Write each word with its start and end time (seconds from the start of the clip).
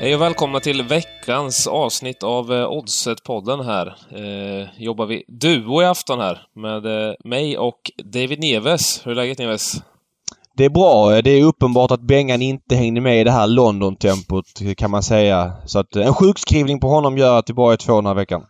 Hej 0.00 0.14
och 0.14 0.20
välkomna 0.20 0.60
till 0.60 0.82
veckans 0.82 1.66
avsnitt 1.66 2.22
av 2.22 2.52
eh, 2.52 2.70
Oddset-podden 2.70 3.64
här. 3.64 3.86
Eh, 4.10 4.68
jobbar 4.82 5.06
vi 5.06 5.24
duo 5.28 5.82
i 5.82 5.84
afton 5.84 6.20
här 6.20 6.42
med 6.54 6.86
eh, 6.86 7.14
mig 7.24 7.58
och 7.58 7.80
David 8.04 8.40
Neves. 8.40 9.06
Hur 9.06 9.12
är 9.12 9.14
läget 9.14 9.38
Neves? 9.38 9.74
Det 10.56 10.64
är 10.64 10.70
bra. 10.70 11.22
Det 11.22 11.30
är 11.30 11.44
uppenbart 11.44 11.90
att 11.90 12.00
Bengan 12.00 12.42
inte 12.42 12.74
hängde 12.74 13.00
med 13.00 13.20
i 13.20 13.24
det 13.24 13.30
här 13.30 13.46
London-tempot 13.46 14.76
kan 14.76 14.90
man 14.90 15.02
säga. 15.02 15.52
Så 15.66 15.78
att 15.78 15.96
eh, 15.96 16.06
en 16.06 16.14
sjukskrivning 16.14 16.80
på 16.80 16.88
honom 16.88 17.18
gör 17.18 17.38
att 17.38 17.50
vi 17.50 17.54
bara 17.54 17.72
är 17.72 17.76
två 17.76 17.94
den 17.94 18.06
här 18.06 18.14
veckan. 18.14 18.42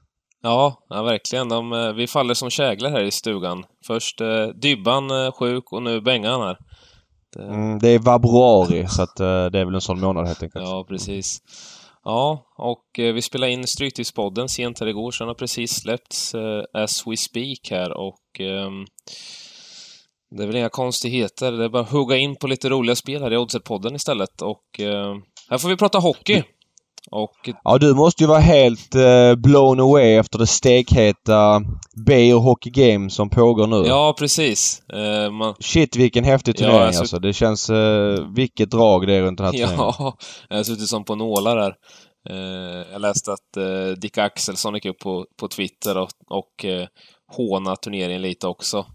Ja, 0.43 0.87
ja 0.89 1.03
verkligen. 1.03 1.49
De, 1.49 1.93
vi 1.97 2.07
faller 2.07 2.35
som 2.35 2.51
käglar 2.51 2.91
här 2.91 3.03
i 3.03 3.11
stugan. 3.11 3.65
Först 3.87 4.21
eh, 4.21 4.47
Dybban 4.47 5.11
eh, 5.11 5.33
sjuk 5.33 5.73
och 5.73 5.83
nu 5.83 6.01
Bengan 6.01 6.41
här. 6.41 6.57
Det... 7.39 7.45
Mm, 7.45 7.79
det 7.79 7.89
är 7.89 7.99
vabruari 7.99 8.87
så 8.89 9.03
att 9.03 9.21
eh, 9.21 9.47
det 9.47 9.59
är 9.59 9.65
väl 9.65 9.75
en 9.75 9.81
sån 9.81 10.01
månad 10.01 10.27
helt 10.27 10.43
enkelt. 10.43 10.65
Ja, 10.65 10.85
precis. 10.89 11.39
Ja, 12.05 12.43
och 12.57 12.99
eh, 12.99 13.15
vi 13.15 13.23
spelade 13.23 13.53
in 13.53 13.67
Stryktipspodden 13.67 14.49
sent 14.49 14.81
här 14.81 14.87
igår, 14.87 15.11
så 15.11 15.25
den 15.25 15.29
har 15.29 15.35
precis 15.35 15.73
släppts 15.73 16.35
eh, 16.35 16.63
as 16.73 17.07
we 17.07 17.17
speak 17.17 17.71
här 17.71 17.97
och 17.97 18.41
ehm, 18.41 18.85
det 20.31 20.43
är 20.43 20.47
väl 20.47 20.57
inga 20.57 20.69
konstigheter. 20.69 21.53
Det 21.53 21.65
är 21.65 21.69
bara 21.69 21.83
att 21.83 21.91
hugga 21.91 22.17
in 22.17 22.37
på 22.37 22.47
lite 22.47 22.69
roliga 22.69 22.97
spel 22.97 23.23
här 23.23 23.33
i 23.33 23.37
Oddset-podden 23.37 23.95
istället 23.95 24.43
och 24.43 24.65
här 25.51 25.59
får 25.59 25.69
vi 25.69 25.77
prata 25.77 25.99
hockey. 25.99 26.43
Och... 27.11 27.51
Ja, 27.65 27.79
du 27.79 27.95
måste 27.95 28.23
ju 28.23 28.27
vara 28.27 28.39
helt 28.39 28.95
uh, 28.97 29.35
blown 29.35 29.81
away 29.81 30.17
efter 30.17 30.39
det 30.39 30.47
stekheta 30.47 31.63
Beijer 32.07 32.37
Hockey 32.37 32.71
Game 32.71 33.11
som 33.11 33.31
pågår 33.31 33.67
nu. 33.67 33.87
Ja, 33.87 34.15
precis. 34.19 34.83
Uh, 34.95 35.31
man... 35.31 35.55
Shit 35.61 35.97
vilken 35.97 36.25
häftig 36.25 36.57
turnering 36.57 36.79
ja, 36.79 36.87
alltså. 36.87 37.01
alltså. 37.01 37.19
Det 37.19 37.33
känns... 37.33 37.71
Uh, 37.71 38.35
vilket 38.35 38.71
drag 38.71 39.07
det 39.07 39.15
är 39.15 39.23
runt 39.23 39.39
den 39.39 39.45
här 39.45 39.53
turneringen. 39.53 39.79
Ja, 39.79 40.17
jag 40.49 40.57
har 40.57 40.65
suttit 40.65 40.89
som 40.89 41.05
på 41.05 41.15
nålar 41.15 41.57
där. 41.57 41.75
Uh, 42.31 42.87
jag 42.93 43.01
läste 43.01 43.33
att 43.33 43.57
uh, 43.57 43.93
Dick 43.93 44.19
Axelsson 44.19 44.75
gick 44.75 44.87
upp 44.87 44.99
på, 44.99 45.27
på 45.41 45.49
Twitter 45.49 45.99
och, 45.99 46.09
och 46.27 46.65
uh, 46.65 46.87
håna 47.37 47.77
turneringen 47.77 48.23
lite 48.23 48.47
också. 48.47 48.87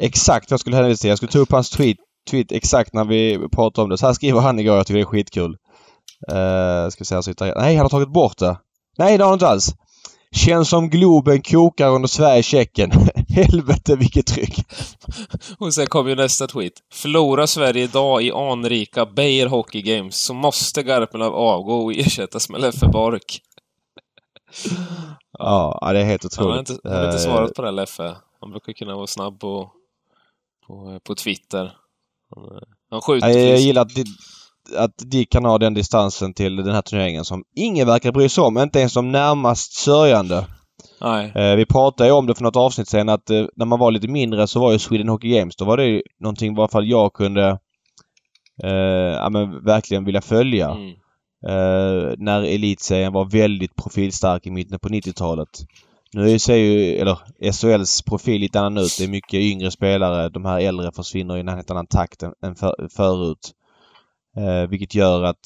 Exakt 0.00 0.50
vad 0.50 0.54
jag 0.54 0.60
skulle 0.60 0.76
hänvisa 0.76 1.00
till. 1.00 1.08
Jag 1.08 1.18
skulle 1.18 1.32
ta 1.32 1.38
upp 1.38 1.52
hans 1.52 1.70
tweet, 1.70 1.96
tweet 2.30 2.52
exakt 2.52 2.92
när 2.92 3.04
vi 3.04 3.38
pratade 3.52 3.84
om 3.84 3.90
det. 3.90 3.98
Så 3.98 4.06
här 4.06 4.12
skriver 4.12 4.40
han 4.40 4.58
igår. 4.58 4.76
Jag 4.76 4.86
tycker 4.86 4.98
det 4.98 5.02
är 5.02 5.04
skitkul. 5.04 5.56
Uh, 6.32 6.88
ska 6.90 6.98
vi 6.98 7.04
se, 7.04 7.14
han 7.14 7.22
sitter 7.22 7.54
Nej, 7.56 7.76
han 7.76 7.84
har 7.84 7.88
tagit 7.88 8.12
bort 8.12 8.38
det. 8.38 8.58
Nej, 8.98 9.18
det 9.18 9.24
har 9.24 9.28
han 9.28 9.36
inte 9.36 9.48
alls. 9.48 9.74
Känns 10.36 10.68
som 10.68 10.90
Globen 10.90 11.42
kokar 11.42 11.90
under 11.90 12.08
Sverige-Tjeckien. 12.08 12.90
Helvete 13.28 13.96
vilket 13.96 14.26
tryck! 14.26 14.66
Och 15.58 15.74
sen 15.74 15.86
kommer 15.86 16.10
ju 16.10 16.16
nästa 16.16 16.46
tweet. 16.46 16.72
Förlorar 16.92 17.46
Sverige 17.46 17.84
idag 17.84 18.22
i 18.22 18.32
anrika 18.32 19.06
Beijer 19.06 19.46
Hockey 19.46 19.82
Games 19.82 20.16
så 20.16 20.34
måste 20.34 20.82
Garpenlöv 20.82 21.34
avgå 21.34 21.84
och 21.84 21.92
ersättas 21.92 22.48
med 22.48 22.60
Leffe 22.60 22.86
Bork. 22.86 23.42
ja, 25.38 25.90
det 25.92 26.00
är 26.00 26.04
helt 26.04 26.24
otroligt. 26.24 26.38
Han 26.38 26.52
har 26.52 26.58
inte, 26.58 26.78
han 26.84 26.96
har 26.96 27.06
inte 27.06 27.18
svarat 27.18 27.54
på 27.54 27.62
det 27.62 27.70
Leffe. 27.70 28.16
Han 28.40 28.50
brukar 28.50 28.72
kunna 28.72 28.94
vara 28.94 29.06
snabb 29.06 29.40
på, 29.40 29.70
på, 30.66 31.00
på 31.04 31.14
Twitter. 31.14 31.72
Han 32.90 33.00
skjuter 33.00 33.28
Jag 33.28 33.58
gillar 33.58 33.82
att 33.82 33.94
att 34.76 34.94
Dick 34.98 35.32
kan 35.32 35.44
ha 35.44 35.58
den 35.58 35.74
distansen 35.74 36.34
till 36.34 36.56
den 36.56 36.74
här 36.74 36.82
turneringen 36.82 37.24
som 37.24 37.44
ingen 37.56 37.86
verkar 37.86 38.12
bry 38.12 38.28
sig 38.28 38.44
om. 38.44 38.58
Inte 38.58 38.78
ens 38.78 38.94
de 38.94 39.12
närmast 39.12 39.72
sörjande. 39.72 40.46
Nej. 41.00 41.32
Eh, 41.34 41.56
vi 41.56 41.66
pratade 41.66 42.08
ju 42.08 42.14
om 42.14 42.26
det 42.26 42.34
för 42.34 42.42
något 42.42 42.56
avsnitt 42.56 42.88
sen 42.88 43.08
att 43.08 43.30
eh, 43.30 43.44
när 43.56 43.66
man 43.66 43.78
var 43.78 43.90
lite 43.90 44.08
mindre 44.08 44.46
så 44.46 44.60
var 44.60 44.72
ju 44.72 44.78
Sweden 44.78 45.08
Hockey 45.08 45.28
Games, 45.28 45.56
då 45.56 45.64
var 45.64 45.76
det 45.76 45.84
ju 45.84 46.02
någonting 46.20 46.56
i 46.56 46.58
alla 46.58 46.68
fall 46.68 46.88
jag 46.88 47.12
kunde 47.12 47.58
eh, 48.62 48.70
ja, 49.20 49.30
men 49.30 49.64
verkligen 49.64 50.04
vilja 50.04 50.20
följa. 50.20 50.70
Mm. 50.70 50.90
Eh, 51.48 52.14
när 52.18 52.42
elitserien 52.42 53.12
var 53.12 53.24
väldigt 53.24 53.76
profilstark 53.76 54.46
i 54.46 54.50
mitten 54.50 54.78
på 54.78 54.88
90-talet. 54.88 55.48
Nu 56.12 56.38
ser 56.38 56.56
ju, 56.56 56.96
eller 56.96 57.18
SHLs 57.52 58.02
profil 58.02 58.40
lite 58.40 58.60
annan 58.60 58.78
ut. 58.78 58.96
Det 58.98 59.04
är 59.04 59.08
mycket 59.08 59.40
yngre 59.40 59.70
spelare. 59.70 60.28
De 60.28 60.44
här 60.44 60.60
äldre 60.60 60.92
försvinner 60.92 61.36
i 61.36 61.40
en 61.40 61.48
helt 61.48 61.70
annan 61.70 61.86
takt 61.86 62.22
än, 62.22 62.32
än 62.42 62.54
för, 62.54 62.88
förut. 62.96 63.52
Eh, 64.36 64.68
vilket 64.68 64.94
gör 64.94 65.22
att 65.22 65.40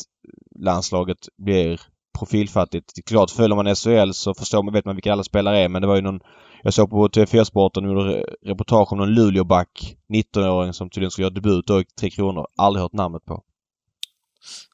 landslaget 0.61 1.19
blir 1.39 1.81
profilfattigt. 2.19 2.93
Det 2.95 3.01
är 3.01 3.03
klart, 3.03 3.31
följer 3.31 3.57
man 3.57 3.75
SHL 3.77 4.13
så 4.13 4.35
förstår 4.35 4.63
man, 4.63 4.75
vet 4.75 4.85
man 4.85 4.97
vilka 4.97 5.13
alla 5.13 5.25
spelare 5.25 5.59
är 5.59 5.69
men 5.69 5.83
det 5.83 5.89
var 5.89 5.97
ju 5.97 6.03
någon... 6.03 6.21
Jag 6.63 6.75
såg 6.75 6.91
på 6.91 7.09
TV4-sporten 7.09 7.85
gjorde 7.85 8.25
reportage 8.43 8.93
om 8.93 8.99
någon 8.99 9.15
Luleåback, 9.15 9.97
19-åring 10.09 10.73
som 10.73 10.91
tydligen 10.91 11.11
skulle 11.11 11.25
göra 11.25 11.35
debut 11.35 11.67
då 11.67 11.81
i 11.81 11.85
Tre 11.85 12.11
Kronor. 12.11 12.47
Aldrig 12.57 12.83
hört 12.83 12.93
namnet 12.93 13.25
på. 13.25 13.43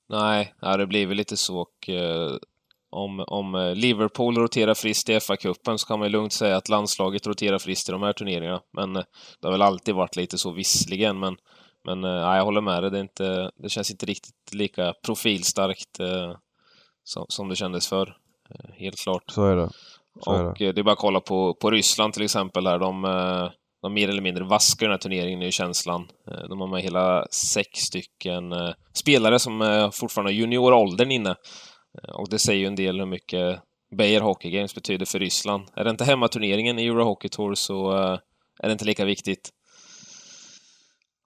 Nej, 0.08 0.54
ja, 0.60 0.76
det 0.76 0.86
blir 0.86 1.06
väl 1.06 1.16
lite 1.16 1.36
så 1.36 1.58
och 1.58 1.88
eh, 1.88 2.36
om, 2.90 3.24
om 3.26 3.54
eh, 3.54 3.74
Liverpool 3.74 4.38
roterar 4.38 4.74
friskt 4.74 5.08
i 5.08 5.12
FA-cupen 5.12 5.76
så 5.76 5.86
kan 5.86 5.98
man 5.98 6.08
ju 6.08 6.12
lugnt 6.12 6.32
säga 6.32 6.56
att 6.56 6.68
landslaget 6.68 7.26
roterar 7.26 7.58
friskt 7.58 7.88
i 7.88 7.92
de 7.92 8.02
här 8.02 8.12
turneringarna. 8.12 8.60
Men 8.72 8.96
eh, 8.96 9.02
det 9.40 9.46
har 9.46 9.52
väl 9.52 9.62
alltid 9.62 9.94
varit 9.94 10.16
lite 10.16 10.38
så 10.38 10.52
visserligen, 10.52 11.18
men 11.18 11.36
men 11.86 12.04
eh, 12.04 12.10
ja, 12.10 12.36
jag 12.36 12.44
håller 12.44 12.60
med 12.60 12.82
dig. 12.82 12.90
Det, 12.90 12.98
är 12.98 13.02
inte, 13.02 13.50
det 13.56 13.68
känns 13.68 13.90
inte 13.90 14.06
riktigt 14.06 14.54
lika 14.54 14.94
profilstarkt 15.04 16.00
eh, 16.00 16.34
som, 17.04 17.26
som 17.28 17.48
det 17.48 17.56
kändes 17.56 17.88
förr. 17.88 18.16
Eh, 18.50 18.74
helt 18.74 18.98
klart. 18.98 19.22
Så 19.26 19.44
är 19.44 19.56
det. 19.56 19.70
Så 20.20 20.30
och 20.30 20.38
är 20.38 20.44
det. 20.44 20.72
det. 20.72 20.80
är 20.80 20.82
bara 20.82 20.92
att 20.92 20.98
kolla 20.98 21.20
på, 21.20 21.54
på 21.54 21.70
Ryssland 21.70 22.12
till 22.12 22.24
exempel. 22.24 22.66
Här. 22.66 22.78
De, 22.78 23.02
de 23.82 23.94
mer 23.94 24.08
eller 24.08 24.22
mindre 24.22 24.44
vaskar 24.44 24.86
den 24.86 24.92
här 24.92 24.98
turneringen, 24.98 25.42
är 25.42 25.50
känslan. 25.50 26.08
De 26.48 26.60
har 26.60 26.66
med 26.66 26.82
hela 26.82 27.26
sex 27.30 27.78
stycken 27.78 28.54
spelare 28.92 29.38
som 29.38 29.90
fortfarande 29.94 30.32
har 30.32 30.36
junioråldern 30.36 31.10
inne. 31.10 31.34
Och 32.12 32.28
det 32.30 32.38
säger 32.38 32.60
ju 32.60 32.66
en 32.66 32.74
del 32.74 32.98
hur 32.98 33.06
mycket 33.06 33.60
Beijer 33.96 34.20
Hockey 34.20 34.50
Games 34.50 34.74
betyder 34.74 35.06
för 35.06 35.18
Ryssland. 35.18 35.68
Är 35.74 35.84
det 35.84 35.90
inte 35.90 36.04
hemmaturneringen 36.04 36.78
i 36.78 36.86
Euro 36.86 37.04
Hockey 37.04 37.28
Tour 37.28 37.54
så 37.54 37.90
är 38.58 38.68
det 38.68 38.72
inte 38.72 38.84
lika 38.84 39.04
viktigt. 39.04 39.50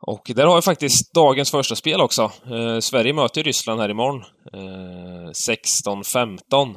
Och 0.01 0.31
där 0.35 0.47
har 0.47 0.57
vi 0.57 0.63
faktiskt 0.63 1.15
dagens 1.15 1.51
första 1.51 1.77
spel 1.77 2.01
också. 2.01 2.23
Eh, 2.23 2.79
Sverige 2.79 3.13
möter 3.13 3.43
Ryssland 3.43 3.81
här 3.81 3.89
imorgon. 3.89 4.23
Eh, 4.53 5.31
16-15. 5.33 6.77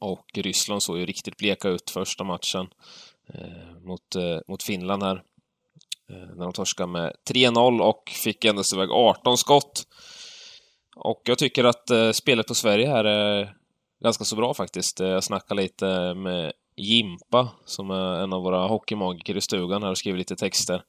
Och 0.00 0.26
Ryssland 0.34 0.82
såg 0.82 0.98
ju 0.98 1.06
riktigt 1.06 1.36
bleka 1.36 1.68
ut 1.68 1.90
första 1.90 2.24
matchen 2.24 2.66
eh, 3.34 3.80
mot, 3.86 4.16
eh, 4.16 4.38
mot 4.48 4.62
Finland 4.62 5.02
här. 5.02 5.22
Eh, 6.10 6.36
när 6.36 6.44
de 6.44 6.52
torskade 6.52 6.92
med 6.92 7.12
3-0 7.30 7.80
och 7.80 8.02
fick 8.24 8.44
endast 8.44 8.74
iväg 8.74 8.90
18 8.90 9.38
skott. 9.38 9.82
Och 10.96 11.22
jag 11.24 11.38
tycker 11.38 11.64
att 11.64 11.90
eh, 11.90 12.10
spelet 12.10 12.46
på 12.46 12.54
Sverige 12.54 12.88
här 12.88 13.04
är 13.04 13.54
ganska 14.04 14.24
så 14.24 14.36
bra 14.36 14.54
faktiskt. 14.54 15.00
Eh, 15.00 15.08
jag 15.08 15.24
snackade 15.24 15.62
lite 15.62 16.14
med 16.14 16.52
Jimpa, 16.76 17.48
som 17.64 17.90
är 17.90 18.22
en 18.22 18.32
av 18.32 18.42
våra 18.42 18.66
hockeymagiker 18.66 19.36
i 19.36 19.40
stugan 19.40 19.82
här 19.82 19.90
och 19.90 19.98
skriver 19.98 20.18
lite 20.18 20.36
texter. 20.36 20.82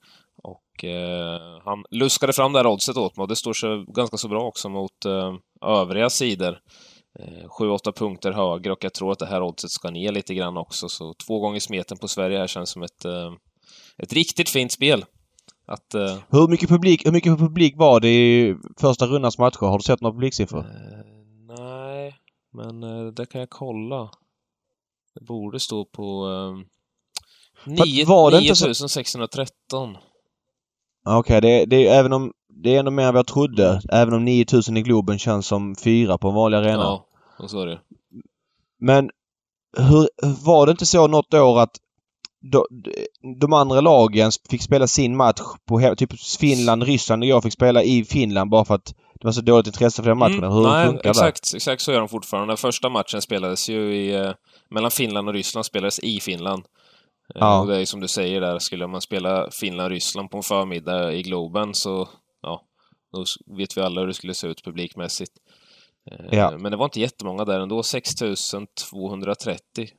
Och 0.44 0.84
eh, 0.84 1.62
han 1.66 1.84
luskade 1.90 2.34
fram 2.34 2.53
det 2.53 2.59
här 2.59 2.68
oddset 2.68 2.97
åt 2.97 3.18
mig 3.18 3.24
och 3.24 3.28
det 3.28 3.35
står 3.35 3.53
sig 3.53 3.85
ganska 3.88 4.18
så 4.18 4.28
bra 4.28 4.44
också 4.44 4.69
mot 4.69 5.06
eh, 5.06 5.34
övriga 5.62 6.09
sidor. 6.09 6.59
7-8 7.59 7.88
eh, 7.88 7.94
punkter 7.94 8.31
högre 8.31 8.72
och 8.72 8.84
jag 8.84 8.94
tror 8.94 9.12
att 9.12 9.19
det 9.19 9.25
här 9.25 9.41
oddset 9.41 9.72
ska 9.72 9.90
ner 9.90 10.12
lite 10.12 10.34
grann 10.34 10.57
också. 10.57 10.90
Så 10.90 11.13
två 11.28 11.40
gånger 11.40 11.59
smeten 11.59 11.97
på 11.97 12.07
Sverige 12.07 12.38
här 12.38 12.47
känns 12.47 12.69
som 12.69 12.84
ett, 12.84 13.06
eh, 13.06 13.34
ett 13.97 14.13
riktigt 14.13 14.50
fint 14.50 14.72
spel. 14.72 15.06
Att, 15.66 15.94
eh, 15.94 16.18
hur, 16.29 16.47
mycket 16.47 16.69
publik, 16.69 17.06
hur 17.06 17.12
mycket 17.12 17.38
publik 17.38 17.73
var 17.78 18.00
det 18.00 18.09
i 18.09 18.56
första 18.79 19.06
rundans 19.06 19.38
matcher? 19.38 19.66
Har 19.66 19.78
du 19.78 19.84
sett 19.84 20.02
några 20.02 20.13
publiksiffror? 20.13 20.59
Eh, 20.59 20.66
nej, 21.58 22.16
men 22.53 22.81
det 23.16 23.25
kan 23.25 23.40
jag 23.40 23.50
kolla. 23.50 24.09
Det 25.13 25.25
borde 25.25 25.59
stå 25.59 25.85
på 25.85 26.28
eh, 26.28 26.58
9613. 27.66 29.97
Okej, 31.06 31.38
okay, 31.38 31.40
det, 31.40 31.66
det 31.66 31.88
är 31.88 32.00
även 32.00 32.14
om 32.14 32.32
det 32.64 32.76
är 32.76 32.80
ändå 32.80 32.92
mer 32.92 33.03
än 33.03 33.14
vad 33.14 33.20
jag 33.20 33.28
trodde. 33.28 33.82
Även 33.92 34.14
om 34.14 34.26
9000 34.26 34.78
i 34.78 34.82
Globen 34.82 35.20
känns 35.20 35.48
som 35.48 35.76
fyra 35.76 36.18
på 36.18 36.28
en 36.28 36.34
vanlig 36.34 36.58
arena. 36.58 36.84
Ja, 37.40 37.48
så 37.48 37.62
är 37.62 37.66
det. 37.66 37.80
Men 38.80 39.09
hur, 39.78 40.09
var 40.46 40.66
det 40.66 40.72
inte 40.72 40.86
så 40.86 41.08
något 41.08 41.34
år 41.34 41.59
att 41.59 41.78
de, 42.52 42.66
de 43.40 43.53
andra 43.53 43.82
lagen 43.82 44.32
fick 44.50 44.62
spela 44.62 44.88
sin 44.88 45.16
match 45.16 45.42
på 45.66 45.96
typ 45.98 46.20
Finland, 46.40 46.84
Ryssland 46.84 47.24
och 47.24 47.30
jag 47.30 47.44
fick 47.44 47.53
spela 47.53 47.84
i 47.84 48.03
Finland 48.03 48.50
bara 48.50 48.66
för 48.66 48.76
att 48.76 48.96
det 49.14 49.28
var 49.28 49.32
så 49.32 49.42
dåligt 49.42 49.68
intresse 49.68 50.03
för 50.03 50.09
den 50.09 50.18
matchen. 50.18 50.38
Mm, 50.38 50.52
Hur 50.52 50.64
nej, 50.64 50.88
funkar 50.88 51.09
exakt, 51.09 51.52
det? 51.52 51.58
Exakt 51.58 51.82
så 51.82 51.92
gör 51.92 52.00
de 52.00 52.09
fortfarande. 52.09 52.52
Den 52.52 52.58
första 52.58 52.90
matchen 52.90 53.22
spelades 53.22 53.70
ju 53.70 53.96
i, 53.96 54.16
eh, 54.16 54.32
mellan 54.70 54.92
Finland 54.92 55.28
och 55.28 55.34
Ryssland 55.34 55.66
spelades 55.66 56.00
i 56.00 56.20
Finland. 56.20 56.64
Ja. 57.35 57.59
Och 57.59 57.67
det 57.67 57.81
är 57.81 57.85
som 57.85 57.99
du 57.99 58.07
säger 58.07 58.41
där, 58.41 58.59
skulle 58.59 58.87
man 58.87 59.01
spela 59.01 59.51
Finland-Ryssland 59.51 60.31
på 60.31 60.37
en 60.37 60.43
förmiddag 60.43 61.13
i 61.13 61.23
Globen 61.23 61.73
så, 61.73 62.09
ja, 62.41 62.61
då 63.13 63.25
vet 63.57 63.78
vi 63.78 63.81
alla 63.81 64.01
hur 64.01 64.07
det 64.07 64.13
skulle 64.13 64.33
se 64.33 64.47
ut 64.47 64.63
publikmässigt. 64.63 65.31
Eh, 66.11 66.25
ja. 66.37 66.57
Men 66.57 66.72
det 66.72 66.78
var 66.78 66.85
inte 66.85 66.99
jättemånga 66.99 67.45
där 67.45 67.59
ändå, 67.59 67.83
6230. 67.83 69.89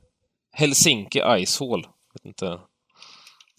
Helsinki 0.51 1.21
Ice 1.45 1.59
Hall. 1.59 1.87
Vet 2.13 2.25
inte. 2.25 2.59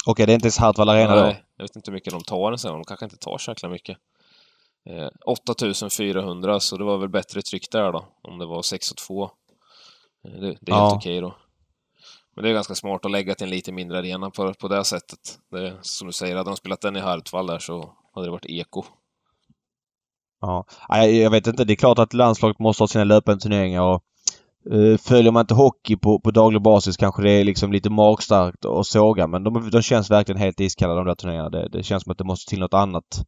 Okej, 0.06 0.12
okay, 0.12 0.26
det 0.26 0.32
är 0.32 0.34
inte 0.34 0.46
ens 0.46 0.58
Hartwall 0.58 0.88
Arena 0.88 1.14
Nej, 1.14 1.22
då? 1.22 1.36
jag 1.56 1.64
vet 1.64 1.76
inte 1.76 1.90
hur 1.90 1.94
mycket 1.94 2.12
de 2.12 2.22
tar 2.22 2.52
en 2.52 2.58
sån. 2.58 2.72
De 2.72 2.84
kanske 2.84 3.06
inte 3.06 3.16
tar 3.16 3.38
så 3.38 3.50
jäkla 3.50 3.68
mycket. 3.68 3.98
eh, 4.90 5.08
8400, 5.26 6.60
så 6.60 6.76
det 6.76 6.84
var 6.84 6.98
väl 6.98 7.08
bättre 7.08 7.42
tryck 7.42 7.70
där 7.70 7.92
då, 7.92 8.06
om 8.22 8.38
det 8.38 8.46
var 8.46 8.62
6 8.62 8.90
och 8.90 8.96
2. 8.96 9.24
Eh, 9.24 9.30
det, 10.24 10.40
det, 10.40 10.46
är 10.72 10.76
ja. 10.76 10.82
helt 10.82 10.94
okej 10.94 11.20
då. 11.20 11.36
Men 12.34 12.44
det 12.44 12.50
är 12.50 12.54
ganska 12.54 12.74
smart 12.74 13.04
att 13.04 13.10
lägga 13.10 13.34
till 13.34 13.44
en 13.44 13.50
lite 13.50 13.72
mindre 13.72 13.98
arena 13.98 14.30
på, 14.30 14.54
på 14.54 14.68
det 14.68 14.84
sättet. 14.84 15.38
Det, 15.50 15.74
som 15.80 16.06
du 16.06 16.12
säger, 16.12 16.36
hade 16.36 16.50
de 16.50 16.56
spelat 16.56 16.80
den 16.80 16.96
i 16.96 17.00
Hartwall 17.00 17.46
där 17.46 17.58
så 17.58 17.92
hade 18.14 18.26
det 18.26 18.30
varit 18.30 18.46
eko. 18.46 18.82
Ja, 20.40 20.64
jag 21.06 21.30
vet 21.30 21.46
inte. 21.46 21.64
Det 21.64 21.72
är 21.72 21.76
klart 21.76 21.98
att 21.98 22.12
landslaget 22.12 22.58
måste 22.58 22.82
ha 22.82 22.88
sina 22.88 23.04
löpande 23.04 23.40
turneringar 23.40 23.82
och 23.82 24.02
uh, 24.72 24.96
följer 24.96 25.32
man 25.32 25.40
inte 25.40 25.54
hockey 25.54 25.96
på, 25.96 26.20
på 26.20 26.30
daglig 26.30 26.62
basis 26.62 26.96
kanske 26.96 27.22
det 27.22 27.30
är 27.30 27.44
liksom 27.44 27.72
lite 27.72 27.90
magstarkt 27.90 28.64
att 28.64 28.86
såga 28.86 29.26
men 29.26 29.44
de, 29.44 29.70
de 29.70 29.82
känns 29.82 30.10
verkligen 30.10 30.40
helt 30.40 30.60
iskalla 30.60 30.94
de 30.94 31.06
där 31.06 31.14
turneringarna. 31.14 31.50
Det, 31.50 31.68
det 31.68 31.82
känns 31.82 32.02
som 32.02 32.12
att 32.12 32.18
det 32.18 32.24
måste 32.24 32.50
till 32.50 32.60
något 32.60 32.74
annat 32.74 33.24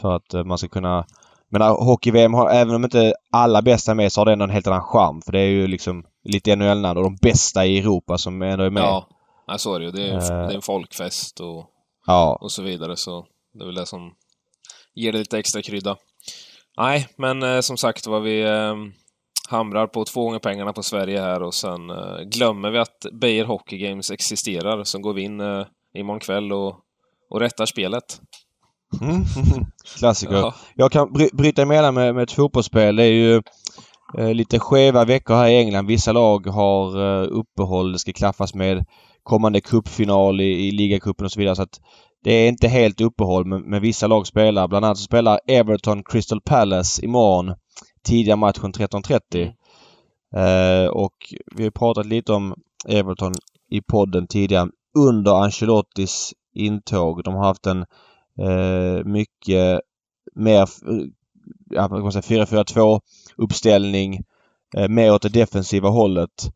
för 0.00 0.16
att 0.16 0.34
uh, 0.34 0.44
man 0.44 0.58
ska 0.58 0.68
kunna 0.68 1.06
men 1.52 1.62
hockey-VM 1.62 2.34
har, 2.34 2.50
även 2.50 2.74
om 2.74 2.84
inte 2.84 3.14
alla 3.32 3.62
bästa 3.62 3.90
är 3.90 3.94
med 3.94 4.12
så 4.12 4.20
har 4.20 4.26
det 4.26 4.32
ändå 4.32 4.44
en 4.44 4.50
helt 4.50 4.66
annan 4.66 4.82
charm. 4.82 5.22
För 5.22 5.32
det 5.32 5.40
är 5.40 5.48
ju 5.48 5.66
liksom 5.66 6.04
lite 6.24 6.56
NHL-namn 6.56 6.98
och 6.98 7.04
de 7.04 7.16
bästa 7.16 7.66
i 7.66 7.78
Europa 7.78 8.18
som 8.18 8.42
ändå 8.42 8.64
är 8.64 8.70
med. 8.70 8.82
Ja, 8.82 9.08
ja 9.46 9.58
så 9.58 9.74
är 9.74 9.80
det 9.80 9.84
ju. 9.84 9.90
Det 9.90 10.08
är, 10.08 10.14
uh, 10.14 10.46
det 10.46 10.52
är 10.52 10.54
en 10.54 10.62
folkfest 10.62 11.40
och, 11.40 11.66
ja. 12.06 12.38
och 12.40 12.52
så 12.52 12.62
vidare. 12.62 12.96
Så 12.96 13.26
det 13.54 13.64
är 13.64 13.66
väl 13.66 13.74
det 13.74 13.86
som 13.86 14.14
ger 14.94 15.12
det 15.12 15.18
lite 15.18 15.38
extra 15.38 15.62
krydda. 15.62 15.96
Nej, 16.76 17.08
men 17.16 17.42
eh, 17.42 17.60
som 17.60 17.76
sagt 17.76 18.06
var 18.06 18.20
vi 18.20 18.42
eh, 18.42 18.74
hamrar 19.48 19.86
på 19.86 20.04
två 20.04 20.24
gånger 20.24 20.38
pengarna 20.38 20.72
på 20.72 20.82
Sverige 20.82 21.20
här 21.20 21.42
och 21.42 21.54
sen 21.54 21.90
eh, 21.90 22.20
glömmer 22.24 22.70
vi 22.70 22.78
att 22.78 23.06
Beijer 23.12 23.44
Hockey 23.44 23.78
Games 23.78 24.10
existerar. 24.10 24.84
Så 24.84 24.98
går 24.98 25.12
vi 25.12 25.22
in 25.22 25.40
eh, 25.40 25.66
imorgon 25.94 26.20
kväll 26.20 26.52
och, 26.52 26.76
och 27.30 27.40
rättar 27.40 27.66
spelet. 27.66 28.20
Mm. 29.00 29.24
Klassiker. 29.98 30.34
Ja. 30.34 30.54
Jag 30.74 30.92
kan 30.92 31.12
bry 31.12 31.28
bryta 31.32 31.62
emellan 31.62 31.94
med, 31.94 32.14
med 32.14 32.22
ett 32.22 32.32
fotbollsspel. 32.32 32.96
Det 32.96 33.04
är 33.04 33.12
ju 33.12 33.36
eh, 33.36 33.42
lite 34.18 34.58
skeva 34.58 35.04
veckor 35.04 35.34
här 35.34 35.48
i 35.48 35.58
England. 35.58 35.86
Vissa 35.86 36.12
lag 36.12 36.46
har 36.46 37.00
eh, 37.00 37.28
uppehåll. 37.30 37.92
Det 37.92 37.98
ska 37.98 38.12
klaffas 38.12 38.54
med 38.54 38.84
kommande 39.22 39.60
cupfinal 39.60 40.40
i, 40.40 40.68
i 40.68 40.70
ligacupen 40.70 41.24
och 41.24 41.32
så 41.32 41.40
vidare. 41.40 41.56
Så 41.56 41.62
att 41.62 41.80
det 42.24 42.32
är 42.32 42.48
inte 42.48 42.68
helt 42.68 43.00
uppehåll 43.00 43.46
men, 43.46 43.62
men 43.62 43.82
vissa 43.82 44.06
lag 44.06 44.26
spelar. 44.26 44.68
Bland 44.68 44.84
annat 44.84 44.98
spelar 44.98 45.40
Everton 45.46 46.02
Crystal 46.04 46.40
Palace 46.40 47.04
imorgon. 47.04 47.54
Tidiga 48.06 48.36
matchen 48.36 48.72
13.30. 48.72 49.20
Mm. 49.42 49.52
Eh, 50.34 50.90
och 50.90 51.14
vi 51.56 51.64
har 51.64 51.70
pratat 51.70 52.06
lite 52.06 52.32
om 52.32 52.54
Everton 52.88 53.32
i 53.70 53.80
podden 53.80 54.26
tidigare. 54.26 54.68
Under 54.98 55.44
Ancelottis 55.44 56.32
intåg. 56.54 57.24
De 57.24 57.34
har 57.34 57.44
haft 57.44 57.66
en 57.66 57.84
eh, 58.38 59.04
mycket 59.04 59.80
mer 60.34 60.68
ja, 61.70 61.88
4-4-2 61.88 63.00
uppställning. 63.36 64.20
Eh, 64.76 64.88
mer 64.88 65.12
åt 65.12 65.22
det 65.22 65.28
defensiva 65.28 65.88
hållet. 65.88 66.52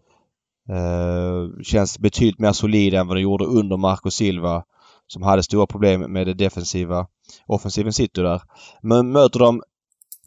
Eh, 0.68 1.62
känns 1.62 1.98
betydligt 1.98 2.38
mer 2.38 2.52
solid 2.52 2.94
än 2.94 3.06
vad 3.06 3.16
det 3.16 3.20
gjorde 3.20 3.44
under 3.44 3.76
Marco 3.76 4.10
Silva 4.10 4.64
som 5.06 5.22
hade 5.22 5.42
stora 5.42 5.66
problem 5.66 6.00
med 6.00 6.26
det 6.26 6.34
defensiva. 6.34 7.06
Offensiven 7.46 7.92
sitter 7.92 8.22
där. 8.22 8.42
Men 8.82 9.12
möter 9.12 9.38
de 9.38 9.62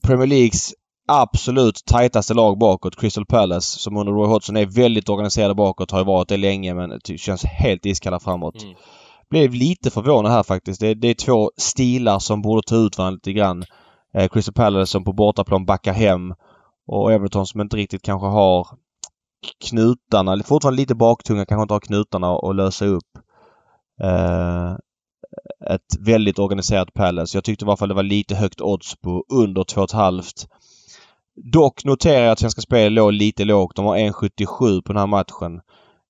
Premier 0.03 0.27
Leagues 0.27 0.73
absolut 1.07 1.85
tajtaste 1.85 2.33
lag 2.33 2.57
bakåt, 2.57 2.95
Crystal 2.95 3.25
Palace, 3.25 3.79
som 3.79 3.97
under 3.97 4.13
Roy 4.13 4.27
Hodgson 4.27 4.57
är 4.57 4.65
väldigt 4.65 5.09
organiserade 5.09 5.55
bakåt, 5.55 5.91
har 5.91 5.99
ju 5.99 6.05
varit 6.05 6.29
det 6.29 6.37
länge 6.37 6.73
men 6.73 6.99
det 7.05 7.17
känns 7.17 7.43
helt 7.43 7.85
iskalla 7.85 8.19
framåt. 8.19 8.63
Mm. 8.63 8.75
Blev 9.29 9.53
lite 9.53 9.91
förvånad 9.91 10.31
här 10.31 10.43
faktiskt. 10.43 10.81
Det, 10.81 10.93
det, 10.93 11.07
är 11.07 11.13
två 11.13 11.51
stilar 11.57 12.19
som 12.19 12.41
borde 12.41 12.61
ta 12.61 12.75
ut 12.75 12.97
varandra 12.97 13.15
lite 13.15 13.33
grann. 13.33 13.63
Eh, 14.13 14.27
Crystal 14.27 14.53
Palace 14.53 14.91
som 14.91 15.03
på 15.03 15.13
bortaplan 15.13 15.65
backar 15.65 15.93
hem 15.93 16.33
och 16.87 17.13
Everton 17.13 17.47
som 17.47 17.61
inte 17.61 17.77
riktigt 17.77 18.01
kanske 18.01 18.27
har 18.27 18.67
knutarna, 19.69 20.43
fortfarande 20.43 20.81
lite 20.81 20.95
baktunga, 20.95 21.45
kanske 21.45 21.61
inte 21.61 21.73
har 21.73 21.79
knutarna 21.79 22.35
att 22.35 22.55
lösa 22.55 22.85
upp. 22.85 23.17
Eh, 24.03 24.75
ett 25.73 25.97
väldigt 25.99 26.39
organiserat 26.39 26.93
Palace. 26.93 27.37
Jag 27.37 27.43
tyckte 27.43 27.65
i 27.65 27.67
alla 27.67 27.77
fall 27.77 27.89
det 27.89 27.95
var 27.95 28.03
lite 28.03 28.35
högt 28.35 28.61
odds 28.61 28.95
på 28.95 29.25
under 29.33 29.63
2,5. 29.63 30.47
Dock 31.35 31.85
noterar 31.85 32.23
jag 32.23 32.31
att 32.31 32.39
Svenska 32.39 32.61
Spel 32.61 32.93
låg 32.93 33.13
lite 33.13 33.45
lågt. 33.45 33.75
De 33.75 33.85
har 33.85 33.97
1,77 33.97 34.81
på 34.81 34.93
den 34.93 34.99
här 34.99 35.07
matchen. 35.07 35.61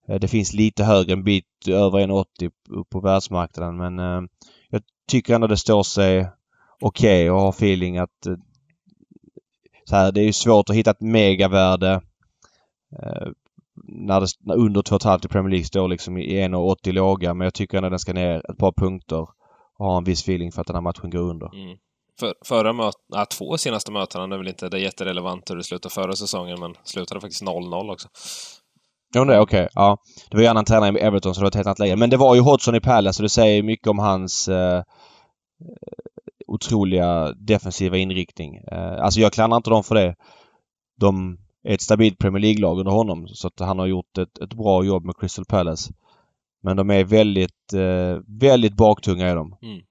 Eh, 0.08 0.20
det 0.20 0.28
finns 0.28 0.54
lite 0.54 0.84
högre, 0.84 1.14
en 1.14 1.24
bit 1.24 1.46
över 1.68 2.00
1,80 2.00 2.52
på 2.92 3.00
världsmarknaden 3.00 3.78
men 3.78 4.00
eh, 4.00 4.30
jag 4.70 4.82
tycker 5.08 5.36
ändå 5.36 5.48
det 5.48 5.58
står 5.58 5.84
sig 5.84 6.30
okej 6.82 7.30
okay 7.30 7.30
och 7.30 7.42
har 7.42 7.50
feeling 7.50 7.98
att 7.98 8.26
eh, 8.26 8.36
så 9.86 9.96
här, 9.96 10.12
det 10.12 10.22
är 10.22 10.26
ju 10.26 10.34
svårt 10.34 10.70
att 10.70 10.76
hitta 10.76 10.92
ett 10.92 11.02
megavärde 11.02 12.02
när 13.84 14.22
det 14.22 14.28
när 14.40 14.56
under 14.56 14.82
2,5 14.82 15.26
i 15.26 15.28
Premier 15.28 15.52
League 15.52 15.66
står 15.66 15.88
liksom 15.88 16.18
i 16.18 16.48
1,80 16.48 16.92
låga 16.92 17.34
men 17.34 17.46
jag 17.46 17.54
tycker 17.54 17.78
ändå 17.78 17.90
den 17.90 18.00
ska 18.00 18.14
ner 18.14 18.52
ett 18.52 18.58
par 18.58 18.72
punkter 18.72 19.28
och 19.78 19.86
ha 19.86 19.98
en 19.98 20.04
viss 20.04 20.22
feeling 20.22 20.52
för 20.52 20.62
att 20.62 20.68
den 20.68 20.76
här 20.76 20.82
matchen 20.82 21.10
går 21.10 21.20
under. 21.20 21.56
Mm. 21.56 21.78
För, 22.20 22.34
förra 22.46 22.74
mötet, 22.74 23.02
äh, 23.16 23.24
två 23.24 23.58
senaste 23.58 23.92
mötena, 23.92 24.28
det 24.28 24.36
är 24.36 24.38
väl 24.38 24.48
inte 24.48 24.70
det 24.70 24.80
jätterelevant 24.80 25.50
hur 25.50 25.56
det 25.56 25.64
slutade 25.64 25.94
förra 25.94 26.14
säsongen 26.14 26.60
men 26.60 26.76
slutade 26.84 27.22
faktiskt 27.22 27.44
0-0 27.44 27.92
också. 27.92 28.08
Jo, 29.16 29.26
det 29.26 29.40
okej. 29.40 29.62
Okay. 29.62 29.68
Ja. 29.74 29.98
Det 30.30 30.38
var 30.38 30.42
ju 30.42 30.48
annan 30.48 30.66
tränare 30.66 31.00
i 31.00 31.02
Everton 31.02 31.36
så 31.36 31.42
det 31.42 31.44
var 31.44 31.48
ett 31.48 31.56
helt 31.56 31.68
annat 31.68 31.80
läge. 31.80 31.96
Men 31.96 32.10
det 32.10 32.18
var 32.18 32.36
ju 32.36 32.42
Hodgson 32.42 32.76
i 32.76 32.80
Palace 32.80 33.18
så 33.18 33.24
det 33.24 33.30
säger 33.30 33.64
mycket 33.64 33.88
om 33.88 34.00
hans 34.00 34.48
eh, 34.48 34.84
otroliga 36.50 37.34
defensiva 37.34 37.98
inriktning. 37.98 38.56
Eh, 38.56 39.02
alltså 39.04 39.20
jag 39.20 39.34
klandrar 39.34 39.58
inte 39.58 39.70
dem 39.70 39.84
för 39.84 39.96
det. 39.96 40.16
De 41.00 41.38
är 41.64 41.74
ett 41.74 41.82
stabilt 41.82 42.20
Premier 42.20 42.42
League-lag 42.42 42.80
under 42.80 42.92
honom 42.92 43.28
så 43.28 43.48
att 43.48 43.60
han 43.60 43.80
har 43.80 43.86
gjort 43.86 44.18
ett, 44.18 44.38
ett 44.38 44.54
bra 44.54 44.84
jobb 44.84 45.06
med 45.06 45.18
Crystal 45.20 45.46
Palace. 45.46 45.94
Men 46.62 46.78
de 46.78 46.90
är 46.90 47.04
väldigt, 47.04 47.74
eh, 47.74 48.18
väldigt 48.28 48.74
baktunga 48.74 49.28
är 49.28 49.36
de. 49.36 49.56
Mm. 49.62 49.82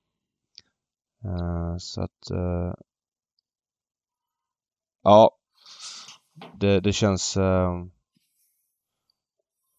Uh, 1.25 1.77
så 1.79 2.03
att... 2.03 2.31
Uh, 2.33 2.75
ja. 5.03 5.31
Det, 6.55 6.81
det 6.81 6.93
känns... 6.93 7.37
Uh, 7.37 7.85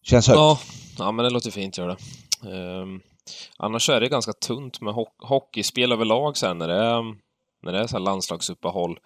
känns 0.02 0.28
högt. 0.28 0.36
Ja, 0.36 0.58
ja, 0.98 1.12
men 1.12 1.24
det 1.24 1.30
låter 1.30 1.50
fint 1.50 1.78
gör 1.78 1.88
det. 1.88 1.98
Um, 2.50 3.02
annars 3.56 3.88
är 3.88 4.00
det 4.00 4.08
ganska 4.08 4.32
tunt 4.32 4.80
med 4.80 4.94
ho 4.94 5.06
hockeyspel 5.18 5.92
överlag 5.92 6.36
sen 6.36 6.58
när 6.58 6.68
det 6.68 6.74
är, 6.74 7.02
när 7.62 7.72
det 7.72 7.78
är 7.78 7.86
så 7.86 7.96
här 7.96 8.04
landslagsuppehåll. 8.04 8.98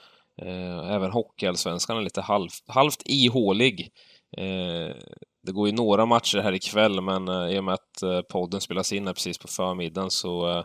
Uh, 0.42 0.92
även 0.92 1.10
hockeyallsvenskan 1.10 1.96
är 1.96 2.02
lite 2.02 2.20
halv, 2.20 2.48
halvt 2.66 3.02
ihålig. 3.04 3.90
Uh, 4.38 4.94
det 5.42 5.52
går 5.52 5.68
ju 5.68 5.74
några 5.74 6.06
matcher 6.06 6.38
här 6.38 6.52
ikväll, 6.52 7.00
men 7.00 7.28
uh, 7.28 7.50
i 7.50 7.58
och 7.58 7.64
med 7.64 7.74
att 7.74 8.28
podden 8.28 8.60
spelas 8.60 8.92
in 8.92 9.06
här 9.06 9.14
precis 9.14 9.38
på 9.38 9.48
förmiddagen 9.48 10.10
så 10.10 10.64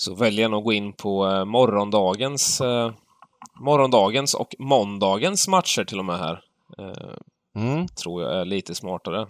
så 0.00 0.14
väljer 0.14 0.42
jag 0.42 0.50
nog 0.50 0.58
att 0.58 0.64
gå 0.64 0.72
in 0.72 0.92
på 0.92 1.26
eh, 1.26 1.44
morgondagens, 1.44 2.60
eh, 2.60 2.92
morgondagens 3.60 4.34
och 4.34 4.54
måndagens 4.58 5.48
matcher 5.48 5.84
till 5.84 5.98
och 5.98 6.04
med 6.04 6.18
här. 6.18 6.42
Eh, 6.78 7.16
mm. 7.56 7.88
Tror 7.88 8.22
jag 8.22 8.40
är 8.40 8.44
lite 8.44 8.74
smartare. 8.74 9.26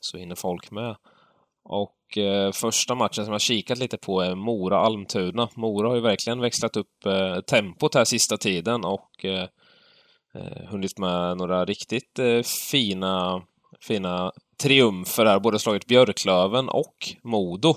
Så 0.00 0.18
hinner 0.18 0.34
folk 0.34 0.70
med. 0.70 0.96
Och 1.64 2.18
eh, 2.18 2.52
första 2.52 2.94
matchen 2.94 3.24
som 3.24 3.32
jag 3.32 3.40
kikat 3.40 3.78
lite 3.78 3.96
på 3.96 4.20
är 4.20 4.34
Mora-Almtuna. 4.34 5.48
Mora 5.56 5.88
har 5.88 5.94
ju 5.94 6.00
verkligen 6.00 6.40
växlat 6.40 6.76
upp 6.76 7.06
eh, 7.06 7.40
tempot 7.40 7.94
här 7.94 8.04
sista 8.04 8.36
tiden 8.36 8.84
och 8.84 9.24
eh, 9.24 9.48
hunnit 10.68 10.98
med 10.98 11.36
några 11.36 11.64
riktigt 11.64 12.20
fina, 12.70 13.42
fina 13.80 14.32
triumfer 14.62 15.26
här. 15.26 15.40
Både 15.40 15.58
slagit 15.58 15.86
Björklöven 15.86 16.68
och 16.68 16.94
Modo. 17.22 17.74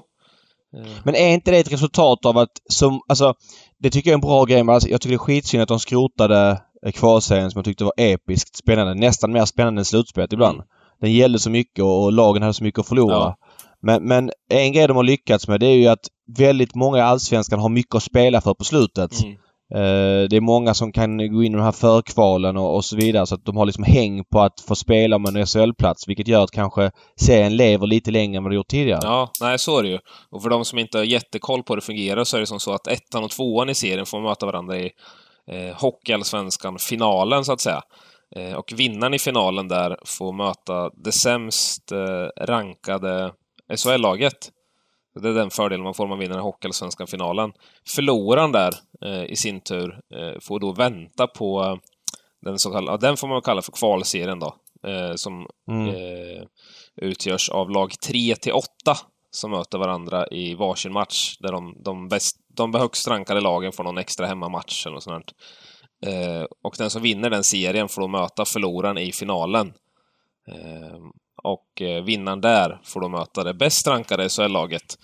Men 1.03 1.15
är 1.15 1.33
inte 1.33 1.51
det 1.51 1.57
ett 1.57 1.71
resultat 1.71 2.25
av 2.25 2.37
att 2.37 2.61
som, 2.69 3.01
alltså 3.07 3.33
det 3.79 3.89
tycker 3.89 4.09
jag 4.09 4.13
är 4.13 4.17
en 4.17 4.21
bra 4.21 4.45
grej. 4.45 4.63
Men 4.63 4.75
alltså, 4.75 4.89
jag 4.89 5.01
tycker 5.01 5.11
det 5.11 5.15
är 5.15 5.25
skitsynd 5.25 5.63
att 5.63 5.69
de 5.69 5.79
skrotade 5.79 6.61
eh, 6.85 6.91
kvalserien 6.91 7.51
som 7.51 7.59
jag 7.59 7.65
tyckte 7.65 7.83
var 7.83 7.93
episkt 7.97 8.55
spännande. 8.55 8.93
Nästan 8.93 9.31
mer 9.31 9.45
spännande 9.45 9.81
än 9.81 9.85
slutspelet 9.85 10.33
ibland. 10.33 10.55
Mm. 10.55 10.67
Den 11.01 11.13
gällde 11.13 11.39
så 11.39 11.49
mycket 11.49 11.83
och, 11.83 12.03
och 12.03 12.11
lagen 12.11 12.41
hade 12.41 12.53
så 12.53 12.63
mycket 12.63 12.79
att 12.79 12.87
förlora. 12.87 13.13
Ja. 13.13 13.37
Men, 13.83 14.03
men 14.03 14.31
en 14.49 14.71
grej 14.71 14.87
de 14.87 14.97
har 14.97 15.03
lyckats 15.03 15.47
med 15.47 15.59
det 15.59 15.67
är 15.67 15.75
ju 15.75 15.87
att 15.87 16.07
väldigt 16.37 16.75
många 16.75 16.97
i 16.97 17.01
Allsvenskan 17.01 17.59
har 17.59 17.69
mycket 17.69 17.95
att 17.95 18.03
spela 18.03 18.41
för 18.41 18.53
på 18.53 18.63
slutet. 18.63 19.23
Mm. 19.23 19.37
Eh, 19.75 20.29
det 20.29 20.35
är 20.35 20.41
många 20.41 20.73
som 20.73 20.91
kan 20.91 21.17
gå 21.17 21.43
in 21.43 21.53
i 21.53 21.57
de 21.57 21.63
här 21.63 21.71
förkvalen 21.71 22.57
och, 22.57 22.75
och 22.75 22.85
så 22.85 22.95
vidare 22.95 23.25
så 23.25 23.35
att 23.35 23.45
de 23.45 23.57
har 23.57 23.65
liksom 23.65 23.83
häng 23.83 24.23
på 24.25 24.41
att 24.41 24.59
få 24.67 24.75
spela 24.75 25.15
om 25.15 25.25
en 25.25 25.45
SHL-plats 25.45 26.07
vilket 26.07 26.27
gör 26.27 26.43
att 26.43 26.51
kanske 26.51 26.91
serien 27.19 27.55
lever 27.55 27.87
lite 27.87 28.11
längre 28.11 28.37
än 28.37 28.43
vad 28.43 28.51
det 28.51 28.55
gjort 28.55 28.67
tidigare. 28.67 28.99
Ja, 29.03 29.31
nej 29.41 29.59
så 29.59 29.79
är 29.79 29.83
det 29.83 29.89
ju. 29.89 29.99
Och 30.29 30.43
för 30.43 30.49
de 30.49 30.65
som 30.65 30.79
inte 30.79 30.97
har 30.97 31.05
jättekoll 31.05 31.63
på 31.63 31.73
hur 31.73 31.75
det 31.77 31.85
fungerar 31.85 32.23
så 32.23 32.37
är 32.37 32.41
det 32.41 32.47
som 32.47 32.59
så 32.59 32.73
att 32.73 32.87
ettan 32.87 33.23
och 33.23 33.31
tvåan 33.31 33.69
i 33.69 33.75
serien 33.75 34.05
får 34.05 34.21
möta 34.21 34.45
varandra 34.45 34.77
i 34.77 34.91
eh, 35.51 35.75
Hockeyallsvenskan-finalen 35.75 37.45
så 37.45 37.53
att 37.53 37.61
säga. 37.61 37.81
Eh, 38.35 38.53
och 38.53 38.73
vinnaren 38.75 39.13
i 39.13 39.19
finalen 39.19 39.67
där 39.67 39.97
får 40.05 40.33
möta 40.33 40.89
det 41.03 41.11
sämst 41.11 41.91
eh, 41.91 42.45
rankade 42.45 43.31
SHL-laget. 43.75 44.51
Det 45.21 45.29
är 45.29 45.33
den 45.33 45.49
fördelen 45.49 45.83
man 45.83 45.93
får 45.93 46.03
om 46.03 46.09
man 46.09 46.19
vinner 46.19 46.35
den 46.35 46.43
Hockeyallsvenskan 46.43 47.07
finalen. 47.07 47.51
Förloraren 47.87 48.51
där 48.51 48.73
eh, 49.05 49.23
i 49.23 49.35
sin 49.35 49.61
tur 49.61 49.99
eh, 50.15 50.39
får 50.41 50.59
då 50.59 50.71
vänta 50.71 51.27
på 51.27 51.63
eh, 51.63 51.75
den 52.41 52.59
så 52.59 52.71
kallade, 52.71 53.07
den 53.07 53.17
får 53.17 53.27
man 53.27 53.41
kalla 53.41 53.61
för 53.61 53.71
kvalserien 53.71 54.39
då, 54.39 54.55
eh, 54.87 55.15
som 55.15 55.47
mm. 55.71 55.87
Eh, 55.87 56.43
utgörs 56.95 57.49
av 57.49 57.69
lag 57.69 57.91
3 58.07 58.35
till 58.35 58.53
8 58.53 58.67
som 59.31 59.51
möter 59.51 59.77
varandra 59.77 60.27
i 60.27 60.55
varsin 60.55 60.93
match, 60.93 61.37
där 61.39 61.51
de, 61.51 61.75
de, 61.83 62.07
bäst, 62.07 62.37
de 62.55 62.73
högst 62.73 63.07
rankade 63.07 63.41
lagen 63.41 63.71
får 63.71 63.83
någon 63.83 63.97
extra 63.97 64.27
hemmamatch 64.27 64.85
eller 64.85 64.93
något 64.93 65.03
sånt. 65.03 65.31
Eh, 66.05 66.45
och 66.63 66.75
den 66.77 66.89
som 66.89 67.01
vinner 67.01 67.29
den 67.29 67.43
serien 67.43 67.89
får 67.89 68.01
då 68.01 68.07
möta 68.07 68.45
förloraren 68.45 68.97
i 68.97 69.11
finalen. 69.11 69.73
Och 71.43 71.81
eh, 71.81 72.03
vinnaren 72.03 72.41
där 72.41 72.79
får 72.83 73.01
då 73.01 73.09
möta 73.09 73.43
det 73.43 73.53
bäst 73.53 73.87
rankade 73.87 74.29
SHL-laget 74.29 74.97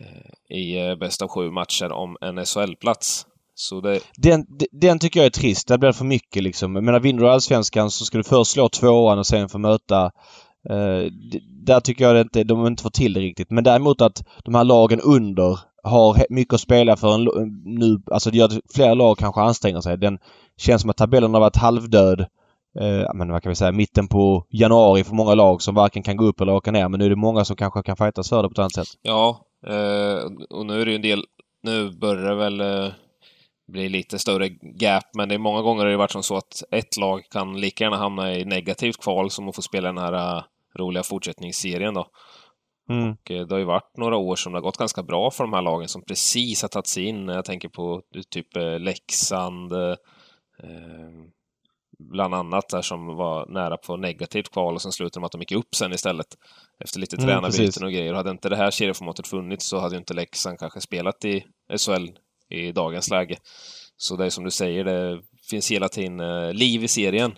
eh, 0.00 0.56
i 0.56 0.88
eh, 0.88 0.94
bäst 0.94 1.22
av 1.22 1.28
sju 1.28 1.50
matcher 1.50 1.92
om 1.92 2.16
en 2.20 2.44
SHL-plats. 2.46 3.26
Så 3.54 3.80
det... 3.80 4.00
den, 4.16 4.46
den 4.72 4.98
tycker 4.98 5.20
jag 5.20 5.26
är 5.26 5.30
trist. 5.30 5.68
Det 5.68 5.78
blir 5.78 5.92
för 5.92 6.04
mycket 6.04 6.42
liksom. 6.42 6.74
Jag 6.74 6.84
menar, 6.84 7.00
vinner 7.00 7.22
du 7.22 7.30
Allsvenskan 7.30 7.90
så 7.90 8.04
ska 8.04 8.18
du 8.18 8.24
först 8.24 8.50
slå 8.50 8.68
tvåan 8.68 9.18
och 9.18 9.26
sen 9.26 9.48
få 9.48 9.58
möta 9.58 10.04
eh, 10.70 11.12
där 11.66 11.80
tycker 11.80 12.04
jag 12.04 12.20
inte, 12.20 12.44
de 12.44 12.66
inte 12.66 12.82
får 12.82 12.90
till 12.90 13.12
det 13.12 13.20
riktigt. 13.20 13.50
Men 13.50 13.64
däremot 13.64 14.00
att 14.00 14.24
de 14.44 14.54
här 14.54 14.64
lagen 14.64 15.00
under 15.00 15.58
har 15.82 16.26
mycket 16.30 16.54
att 16.54 16.60
spela 16.60 16.96
för 16.96 17.14
en, 17.14 17.24
nu. 17.64 18.02
Alltså 18.10 18.30
det 18.30 18.38
gör 18.38 18.44
att 18.44 18.60
flera 18.74 18.94
lag 18.94 19.18
kanske 19.18 19.40
anstränger 19.40 19.80
sig. 19.80 19.98
Den 19.98 20.18
känns 20.56 20.80
som 20.82 20.90
att 20.90 20.96
tabellen 20.96 21.34
har 21.34 21.40
varit 21.40 21.56
halvdöd. 21.56 22.26
Uh, 22.80 23.14
men 23.14 23.32
vad 23.32 23.42
kan 23.42 23.50
vi 23.50 23.56
säga, 23.56 23.72
mitten 23.72 24.08
på 24.08 24.46
januari 24.50 25.04
för 25.04 25.14
många 25.14 25.34
lag 25.34 25.62
som 25.62 25.74
varken 25.74 26.02
kan 26.02 26.16
gå 26.16 26.24
upp 26.24 26.40
eller 26.40 26.54
åka 26.54 26.70
ner. 26.70 26.88
Men 26.88 26.98
nu 26.98 27.06
är 27.06 27.10
det 27.10 27.16
många 27.16 27.44
som 27.44 27.56
kanske 27.56 27.82
kan 27.82 27.96
fightas 27.96 28.28
för 28.28 28.42
det 28.42 28.48
på 28.48 28.52
ett 28.52 28.58
annat 28.58 28.74
sätt. 28.74 28.88
Ja, 29.02 29.46
uh, 29.66 30.32
och 30.50 30.66
nu 30.66 30.80
är 30.80 30.84
det 30.84 30.90
ju 30.90 30.96
en 30.96 31.02
del... 31.02 31.24
Nu 31.62 31.90
börjar 31.90 32.28
det 32.28 32.34
väl 32.34 32.62
bli 33.72 33.88
lite 33.88 34.18
större 34.18 34.48
gap, 34.80 35.04
men 35.14 35.28
det 35.28 35.34
är 35.34 35.38
många 35.38 35.62
gånger 35.62 35.84
har 35.84 35.90
det 35.90 35.96
varit 35.96 36.10
som 36.10 36.22
så 36.22 36.36
att 36.36 36.62
ett 36.70 36.96
lag 36.96 37.22
kan 37.30 37.60
lika 37.60 37.84
gärna 37.84 37.96
hamna 37.96 38.34
i 38.34 38.44
negativt 38.44 39.02
kval 39.02 39.30
som 39.30 39.48
att 39.48 39.56
få 39.56 39.62
spela 39.62 39.88
den 39.88 39.98
här 39.98 40.44
roliga 40.78 41.02
fortsättningsserien 41.02 41.94
då. 41.94 42.06
Mm. 42.90 43.12
Och 43.12 43.30
eh, 43.30 43.46
det 43.46 43.54
har 43.54 43.58
ju 43.58 43.64
varit 43.64 43.96
några 43.96 44.16
år 44.16 44.36
som 44.36 44.52
det 44.52 44.58
har 44.58 44.62
gått 44.62 44.76
ganska 44.76 45.02
bra 45.02 45.30
för 45.30 45.44
de 45.44 45.52
här 45.52 45.62
lagen 45.62 45.88
som 45.88 46.02
precis 46.02 46.62
har 46.62 46.68
tagit 46.68 46.86
sig 46.86 47.04
in. 47.04 47.28
Jag 47.28 47.44
tänker 47.44 47.68
på 47.68 48.02
typ 48.30 48.56
eh, 48.56 48.78
Leksand, 48.78 49.72
eh, 49.72 49.94
bland 52.10 52.34
annat 52.34 52.68
där 52.68 52.82
som 52.82 53.06
var 53.06 53.46
nära 53.46 53.76
på 53.76 53.96
negativt 53.96 54.50
kval 54.52 54.74
och 54.74 54.82
sen 54.82 54.92
slutade 54.92 55.20
med 55.20 55.26
att 55.26 55.32
de 55.32 55.40
gick 55.40 55.52
upp 55.52 55.74
sen 55.74 55.92
istället. 55.92 56.26
Efter 56.84 57.00
lite 57.00 57.16
mm, 57.16 57.28
tränarbyten 57.28 57.84
och 57.84 57.92
grejer. 57.92 58.12
Och 58.12 58.16
hade 58.16 58.30
inte 58.30 58.48
det 58.48 58.56
här 58.56 58.70
serieformatet 58.70 59.26
funnits 59.26 59.66
så 59.66 59.78
hade 59.78 59.94
ju 59.94 59.98
inte 59.98 60.14
Leksand 60.14 60.58
kanske 60.58 60.80
spelat 60.80 61.24
i 61.24 61.44
SHL 61.78 62.08
i 62.50 62.72
dagens 62.72 63.10
läge. 63.10 63.36
Så 63.96 64.16
det 64.16 64.26
är 64.26 64.30
som 64.30 64.44
du 64.44 64.50
säger, 64.50 64.84
det 64.84 65.20
finns 65.50 65.70
hela 65.70 65.88
tiden 65.88 66.50
liv 66.50 66.84
i 66.84 66.88
serien. 66.88 67.32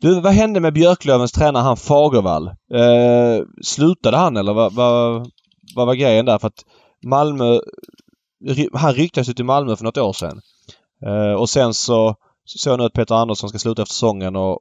Du, 0.00 0.20
vad 0.20 0.32
hände 0.32 0.60
med 0.60 0.72
Björklövens 0.72 1.32
tränare 1.32 1.62
han 1.62 1.76
Fagervall? 1.76 2.46
Eh, 2.74 3.44
slutade 3.62 4.16
han 4.16 4.36
eller 4.36 4.52
vad, 4.52 4.72
vad, 4.72 5.30
vad 5.74 5.86
var 5.86 5.94
grejen 5.94 6.26
där? 6.26 6.38
För 6.38 6.46
att 6.46 6.64
Malmö... 7.06 7.58
Han 8.72 8.94
ryktades 8.94 9.28
ju 9.28 9.32
till 9.32 9.44
Malmö 9.44 9.76
för 9.76 9.84
något 9.84 9.98
år 9.98 10.12
sedan. 10.12 10.40
Eh, 11.06 11.32
och 11.32 11.48
sen 11.48 11.74
så 11.74 12.16
såg 12.48 12.78
nu 12.78 12.84
att 12.84 12.92
Peter 12.92 13.14
Andersson 13.14 13.48
ska 13.48 13.58
sluta 13.58 13.82
efter 13.82 13.94
säsongen 13.94 14.36
och 14.36 14.60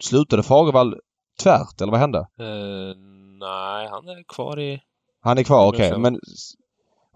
slutade 0.00 0.42
Fagervall 0.42 0.96
tvärt 1.42 1.80
eller 1.80 1.92
vad 1.92 2.00
hände? 2.00 2.18
Uh, 2.18 2.96
nej, 3.40 3.88
han 3.90 4.08
är 4.08 4.34
kvar 4.34 4.60
i... 4.60 4.80
Han 5.22 5.38
är 5.38 5.42
kvar, 5.42 5.68
okej. 5.68 5.88
Okay. 5.88 5.98
Men 5.98 6.20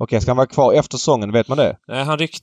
Okej, 0.02 0.20
ska 0.20 0.30
han 0.30 0.36
vara 0.36 0.46
kvar 0.46 0.72
efter 0.72 0.98
säsongen? 0.98 1.32
Vet 1.32 1.48
man 1.48 1.58
det? 1.58 1.76
Nej, 1.88 2.04
han 2.04 2.18
rykt... 2.18 2.42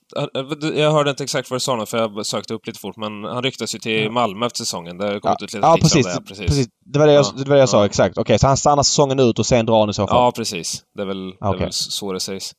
Jag 0.75 0.91
hörde 0.91 1.09
inte 1.09 1.23
exakt 1.23 1.49
vad 1.49 1.55
du 1.55 1.59
sa 1.59 1.75
nu, 1.75 1.85
för 1.85 1.97
jag 1.97 2.25
sökte 2.25 2.53
upp 2.53 2.67
lite 2.67 2.79
fort, 2.79 2.97
men 2.97 3.23
han 3.23 3.43
ryktas 3.43 3.75
ju 3.75 3.79
till 3.79 4.11
Malmö 4.11 4.45
efter 4.45 4.57
säsongen. 4.57 4.97
Det 4.97 5.05
har 5.05 5.19
kommit 5.19 5.37
ja. 5.39 5.45
ut 5.45 5.53
lite 5.53 5.67
ja, 5.67 5.77
precis, 5.81 6.05
det, 6.05 6.21
precis. 6.21 6.45
precis. 6.45 6.67
Det 6.85 6.99
var 6.99 7.07
det 7.07 7.13
jag, 7.13 7.25
ja. 7.25 7.33
det 7.37 7.49
var 7.49 7.55
det 7.55 7.59
jag 7.59 7.69
sa, 7.69 7.85
exakt. 7.85 8.17
Okej, 8.17 8.39
så 8.39 8.47
han 8.47 8.57
stannar 8.57 8.83
säsongen 8.83 9.19
ut 9.19 9.39
och 9.39 9.45
sen 9.45 9.65
drar 9.65 9.79
han 9.79 9.89
i 9.89 9.93
så 9.93 10.07
fall? 10.07 10.17
Ja, 10.17 10.31
precis. 10.31 10.83
Det 10.95 11.01
är 11.01 11.05
väl, 11.05 11.27
okay. 11.27 11.51
det 11.51 11.57
är 11.57 11.59
väl 11.59 11.73
så 11.73 12.13
det 12.13 12.19
sägs. 12.19 12.51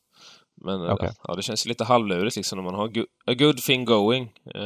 Men 0.61 0.91
okay. 0.91 1.09
ja, 1.23 1.35
det 1.35 1.41
känns 1.41 1.65
lite 1.65 1.83
halvlurigt 1.83 2.35
liksom 2.35 2.57
när 2.57 2.63
man 2.63 2.75
har 2.75 2.87
a 3.27 3.33
good 3.33 3.57
thing 3.57 3.85
going. 3.85 4.23
Eh, 4.55 4.61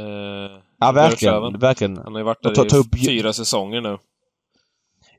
ja, 0.80 0.92
verkligen. 0.92 1.60
verkligen. 1.60 1.98
Han 1.98 2.14
har 2.14 2.20
ju 2.20 2.26
varit 2.26 2.44
där 2.44 2.56
ta, 2.56 2.64
ta 2.64 2.78
upp... 2.78 2.96
i 2.96 3.06
fyra 3.06 3.34
säsonger 3.34 3.82
nu. 3.82 3.98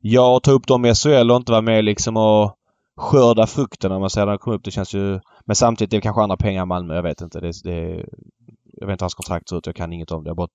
Ja, 0.00 0.36
och 0.36 0.42
ta 0.42 0.50
upp 0.50 0.66
dem 0.66 0.84
i 0.84 0.94
SHL 0.94 1.30
och 1.30 1.36
inte 1.36 1.52
vara 1.52 1.62
med 1.62 1.84
liksom 1.84 2.16
och 2.16 2.56
skörda 2.96 3.46
frukten 3.46 3.92
om 3.92 4.00
man 4.00 4.10
säger 4.10 4.26
när 4.26 4.32
han 4.32 4.38
kom 4.38 4.52
upp. 4.52 4.64
Det 4.64 4.70
känns 4.70 4.94
ju... 4.94 5.20
Men 5.44 5.56
samtidigt 5.56 5.90
det 5.90 5.96
är 5.96 6.00
kanske 6.00 6.22
andra 6.22 6.36
pengar 6.36 6.62
i 6.62 6.66
Malmö. 6.66 6.94
Jag 6.94 7.02
vet 7.02 7.20
inte. 7.20 7.40
Det, 7.40 7.52
det, 7.64 8.06
jag 8.72 8.86
vet 8.86 8.92
inte 8.92 9.02
hur 9.02 9.04
hans 9.04 9.14
kontrakt 9.14 9.48
ser 9.48 9.56
ut. 9.56 9.66
Jag 9.66 9.76
kan 9.76 9.92
inget 9.92 10.10
om 10.10 10.24
det. 10.24 10.30
Jag 10.30 10.36
bara 10.36 10.48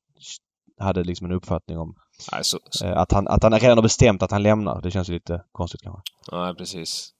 hade 0.80 1.04
liksom 1.04 1.26
en 1.26 1.34
uppfattning 1.34 1.78
om 1.78 1.96
Nej, 2.32 2.44
så, 2.44 2.58
så. 2.70 2.86
Eh, 2.86 2.98
att, 2.98 3.12
han, 3.12 3.28
att 3.28 3.44
han 3.44 3.60
redan 3.60 3.78
har 3.78 3.84
bestämt 3.84 4.24
att 4.24 4.32
han 4.32 4.44
lämnar. 4.44 4.82
Det 4.82 4.92
känns 4.92 5.10
ju 5.10 5.14
lite 5.14 5.44
konstigt 5.52 5.82
kanske. 5.82 6.02
Nej, 6.32 6.56
precis. 6.56 7.14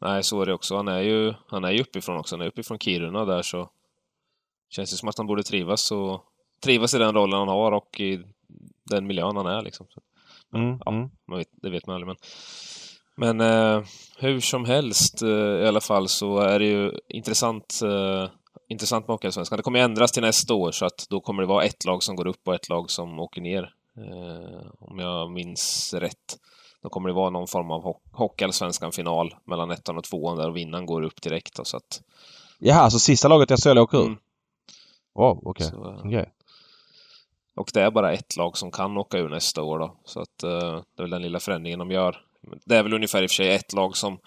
Nej, 0.00 0.22
så 0.22 0.42
är 0.42 0.46
det 0.46 0.54
också. 0.54 0.76
Han 0.76 0.88
är 0.88 1.00
ju, 1.00 1.34
han 1.48 1.64
är 1.64 1.70
ju 1.70 1.80
uppifrån 1.80 2.16
också. 2.16 2.36
Han 2.36 2.40
är 2.40 2.48
uppifrån 2.48 2.78
Kiruna 2.78 3.24
där 3.24 3.42
så 3.42 3.70
känns 4.70 4.90
det 4.90 4.96
som 4.96 5.08
att 5.08 5.18
han 5.18 5.26
borde 5.26 5.42
trivas 5.42 5.92
och 5.92 6.24
trivas 6.64 6.94
i 6.94 6.98
den 6.98 7.14
rollen 7.14 7.38
han 7.38 7.48
har 7.48 7.72
och 7.72 8.00
i 8.00 8.22
den 8.84 9.06
miljön 9.06 9.36
han 9.36 9.46
är 9.46 9.62
liksom. 9.62 9.86
Mm, 10.54 10.78
ja, 10.84 10.92
mm. 10.92 11.10
Vet, 11.26 11.48
det 11.52 11.70
vet 11.70 11.86
man 11.86 11.94
aldrig 11.94 12.06
men 12.06 12.16
men 13.16 13.40
eh, 13.40 13.82
hur 14.18 14.40
som 14.40 14.64
helst 14.64 15.22
eh, 15.22 15.28
i 15.28 15.66
alla 15.66 15.80
fall 15.80 16.08
så 16.08 16.38
är 16.38 16.58
det 16.58 16.64
ju 16.64 16.92
intressant, 17.08 17.80
eh, 17.84 18.28
intressant 18.68 19.08
med 19.08 19.14
Hockeyallsvenskan. 19.14 19.56
Det 19.56 19.62
kommer 19.62 19.78
ändras 19.78 20.12
till 20.12 20.22
nästa 20.22 20.54
år 20.54 20.72
så 20.72 20.86
att 20.86 21.06
då 21.10 21.20
kommer 21.20 21.42
det 21.42 21.48
vara 21.48 21.64
ett 21.64 21.84
lag 21.84 22.02
som 22.02 22.16
går 22.16 22.26
upp 22.26 22.48
och 22.48 22.54
ett 22.54 22.68
lag 22.68 22.90
som 22.90 23.18
åker 23.20 23.40
ner. 23.40 23.72
Eh, 23.96 24.66
om 24.78 24.98
jag 24.98 25.30
minns 25.30 25.94
rätt. 25.94 26.38
Då 26.86 26.90
kommer 26.90 27.08
det 27.08 27.14
vara 27.14 27.30
någon 27.30 27.46
form 27.46 27.70
av 27.70 27.82
ho 27.82 27.94
Hockeyallsvenskan-final 28.12 29.34
mellan 29.44 29.70
ettan 29.70 29.98
och 29.98 30.04
tvåan 30.04 30.36
där 30.36 30.48
och 30.48 30.56
vinnaren 30.56 30.86
går 30.86 31.02
upp 31.02 31.22
direkt. 31.22 31.56
Då, 31.56 31.64
så 31.64 31.76
att... 31.76 32.02
Jaha, 32.58 32.90
så 32.90 32.98
sista 32.98 33.28
laget 33.28 33.50
i 33.50 33.56
SHL 33.56 33.78
åker 33.78 33.98
ur? 33.98 34.06
Mm. 34.06 34.18
Wow, 35.14 35.40
okej. 35.42 35.66
Okay. 35.66 35.92
Eh, 35.92 36.06
okay. 36.06 36.24
Och 37.56 37.70
det 37.74 37.82
är 37.82 37.90
bara 37.90 38.12
ett 38.12 38.36
lag 38.36 38.56
som 38.56 38.70
kan 38.70 38.98
åka 38.98 39.18
ur 39.18 39.28
nästa 39.28 39.62
år 39.62 39.78
då. 39.78 39.96
Så 40.04 40.20
att 40.20 40.44
uh, 40.44 40.50
det 40.94 41.02
är 41.02 41.02
väl 41.02 41.10
den 41.10 41.22
lilla 41.22 41.40
förändringen 41.40 41.78
de 41.78 41.90
gör. 41.90 42.22
Det 42.64 42.76
är 42.76 42.82
väl 42.82 42.94
ungefär 42.94 43.22
i 43.22 43.26
och 43.26 43.30
för 43.30 43.34
sig 43.34 43.54
ett 43.54 43.72
lag 43.72 43.96
som 43.96 44.18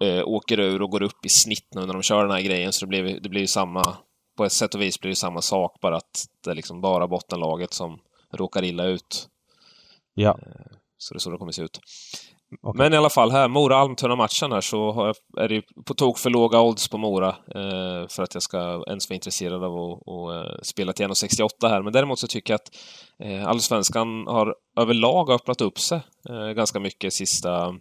eh, 0.00 0.28
åker 0.28 0.60
ur 0.60 0.82
och 0.82 0.90
går 0.90 1.02
upp 1.02 1.26
i 1.26 1.28
snitt 1.28 1.68
nu 1.74 1.86
när 1.86 1.92
de 1.92 2.02
kör 2.02 2.22
den 2.22 2.36
här 2.36 2.42
grejen, 2.42 2.72
så 2.72 2.84
det 2.84 2.88
blir, 2.88 3.20
det 3.20 3.28
blir 3.28 3.40
ju 3.40 3.46
samma... 3.46 3.96
På 4.36 4.44
ett 4.44 4.52
sätt 4.52 4.74
och 4.74 4.80
vis 4.80 5.00
blir 5.00 5.10
det 5.10 5.16
samma 5.16 5.42
sak, 5.42 5.80
bara 5.80 5.96
att 5.96 6.26
det 6.44 6.50
är 6.50 6.54
liksom 6.54 6.80
bara 6.80 7.08
bottenlaget 7.08 7.72
som 7.72 7.98
råkar 8.32 8.64
illa 8.64 8.84
ut. 8.84 9.28
Ja. 10.14 10.38
Eh, 10.42 10.76
så 10.98 11.14
det 11.14 11.18
är 11.18 11.20
så 11.20 11.30
det 11.30 11.38
kommer 11.38 11.52
se 11.52 11.62
ut. 11.62 11.80
Okay. 12.62 12.78
Men 12.78 12.92
i 12.92 12.96
alla 12.96 13.10
fall 13.10 13.30
här, 13.30 13.48
Mora-Almtuna-matchen 13.48 14.52
här 14.52 14.60
så 14.60 15.14
är 15.36 15.48
det 15.48 15.62
på 15.86 15.94
tok 15.94 16.18
för 16.18 16.30
låga 16.30 16.60
odds 16.60 16.88
på 16.88 16.98
Mora 16.98 17.28
eh, 17.28 18.08
för 18.08 18.22
att 18.22 18.34
jag 18.34 18.42
ska 18.42 18.84
ens 18.86 19.10
vara 19.10 19.14
intresserad 19.14 19.64
av 19.64 19.74
att, 19.74 20.08
att 20.08 20.46
eh, 20.46 20.52
spela 20.62 20.92
till 20.92 21.06
1,68 21.06 21.48
här. 21.68 21.82
Men 21.82 21.92
däremot 21.92 22.18
så 22.18 22.26
tycker 22.26 22.52
jag 22.52 22.60
att 22.60 22.70
eh, 23.24 23.48
Allsvenskan 23.48 24.26
har 24.26 24.54
överlag 24.80 25.30
öppnat 25.30 25.60
upp 25.60 25.78
sig 25.78 26.00
eh, 26.28 26.48
ganska 26.48 26.80
mycket 26.80 27.12
sista, 27.12 27.74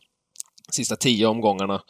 sista 0.71 0.95
tio 0.95 1.27
omgångarna. 1.27 1.81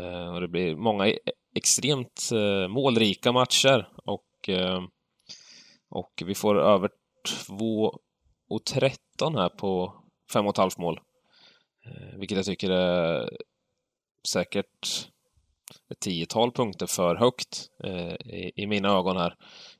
Eh, 0.00 0.34
och 0.34 0.40
det 0.40 0.48
blir 0.48 0.76
många 0.76 1.08
e-, 1.08 1.18
extremt 1.56 2.30
eh, 2.32 2.68
målrika 2.68 3.32
matcher 3.32 3.88
och, 4.06 4.48
eh, 4.48 4.82
och 5.90 6.22
vi 6.24 6.34
får 6.34 6.60
över 6.60 6.90
2,13 7.48 9.38
här 9.38 9.48
på 9.48 9.99
5,5 10.34 10.80
mål. 10.80 11.00
Eh, 11.86 12.18
vilket 12.18 12.36
jag 12.36 12.46
tycker 12.46 12.70
är 12.70 13.30
säkert 14.28 15.08
ett 15.90 16.00
tiotal 16.00 16.52
punkter 16.52 16.86
för 16.86 17.16
högt 17.16 17.68
eh, 17.84 18.14
i, 18.14 18.52
i, 18.56 18.66
mina 18.66 18.88
ögon 18.88 19.16
här. 19.16 19.34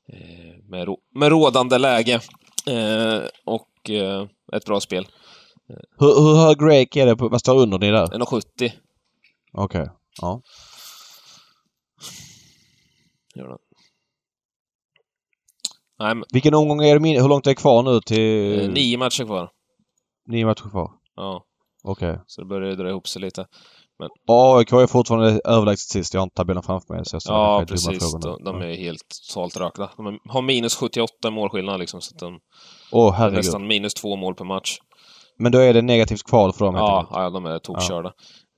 Eh, 0.09 0.64
med, 0.64 0.97
med 1.14 1.28
rådande 1.28 1.78
läge 1.78 2.21
eh, 2.66 3.21
och 3.45 3.90
ett 4.52 4.64
bra 4.64 4.80
spel. 4.80 5.07
Hur, 5.99 6.21
hur 6.21 6.37
hög 6.37 6.62
rake 6.62 7.02
är 7.02 7.07
det? 7.07 7.16
På, 7.16 7.28
vad 7.28 7.40
står 7.40 7.62
under 7.62 7.78
det 7.78 7.90
där? 7.90 8.07
1,70. 8.07 8.42
Okej. 8.57 8.80
Okay. 9.52 9.87
Ja. 10.21 10.42
Gör 13.35 13.49
det. 13.49 13.59
Nej, 15.99 16.14
men... 16.14 16.25
Vilken 16.33 16.54
omgång 16.54 16.85
är 16.85 16.99
det? 16.99 17.21
Hur 17.21 17.28
långt 17.28 17.47
är 17.47 17.50
det 17.50 17.54
kvar 17.54 17.83
nu 17.83 18.00
till... 18.00 18.71
Nio 18.71 18.99
matcher 18.99 19.25
kvar. 19.25 19.50
Nio 20.26 20.46
matcher 20.46 20.70
kvar? 20.70 20.90
Ja. 21.16 21.44
Okej. 21.84 22.10
Okay. 22.10 22.22
Så 22.26 22.40
det 22.40 22.46
börjar 22.46 22.76
dra 22.76 22.88
ihop 22.88 23.08
sig 23.08 23.22
lite. 23.22 23.46
Men... 23.98 24.08
AIK 24.26 24.72
är 24.72 24.86
fortfarande 24.86 25.40
överlägset 25.44 25.88
sist. 25.88 26.14
Jag 26.14 26.20
har 26.20 26.24
inte 26.24 26.34
tabellen 26.34 26.62
framför 26.62 26.94
mig. 26.94 27.04
Så 27.04 27.16
jag 27.16 27.22
ja, 27.24 27.64
precis. 27.68 28.12
De, 28.12 28.44
de, 28.44 28.62
är 28.62 28.74
helt 28.76 29.02
totalt 29.28 29.56
rökta. 29.56 29.90
De 29.96 30.18
har 30.28 30.42
minus 30.42 30.76
78 30.76 31.30
målskillnad 31.30 31.80
liksom. 31.80 32.00
Så 32.00 32.14
att 32.14 32.18
de 32.18 32.40
oh, 32.92 33.12
herregud. 33.12 33.36
nästan 33.36 33.66
minus 33.66 33.94
två 33.94 34.16
mål 34.16 34.34
per 34.34 34.44
match. 34.44 34.78
Men 35.38 35.52
då 35.52 35.58
är 35.58 35.74
det 35.74 35.82
negativt 35.82 36.22
kval 36.22 36.52
för 36.52 36.64
dem 36.64 36.74
Ja, 36.74 37.08
ja 37.10 37.30
de 37.30 37.46
är 37.46 37.58
tokkörda. 37.58 38.12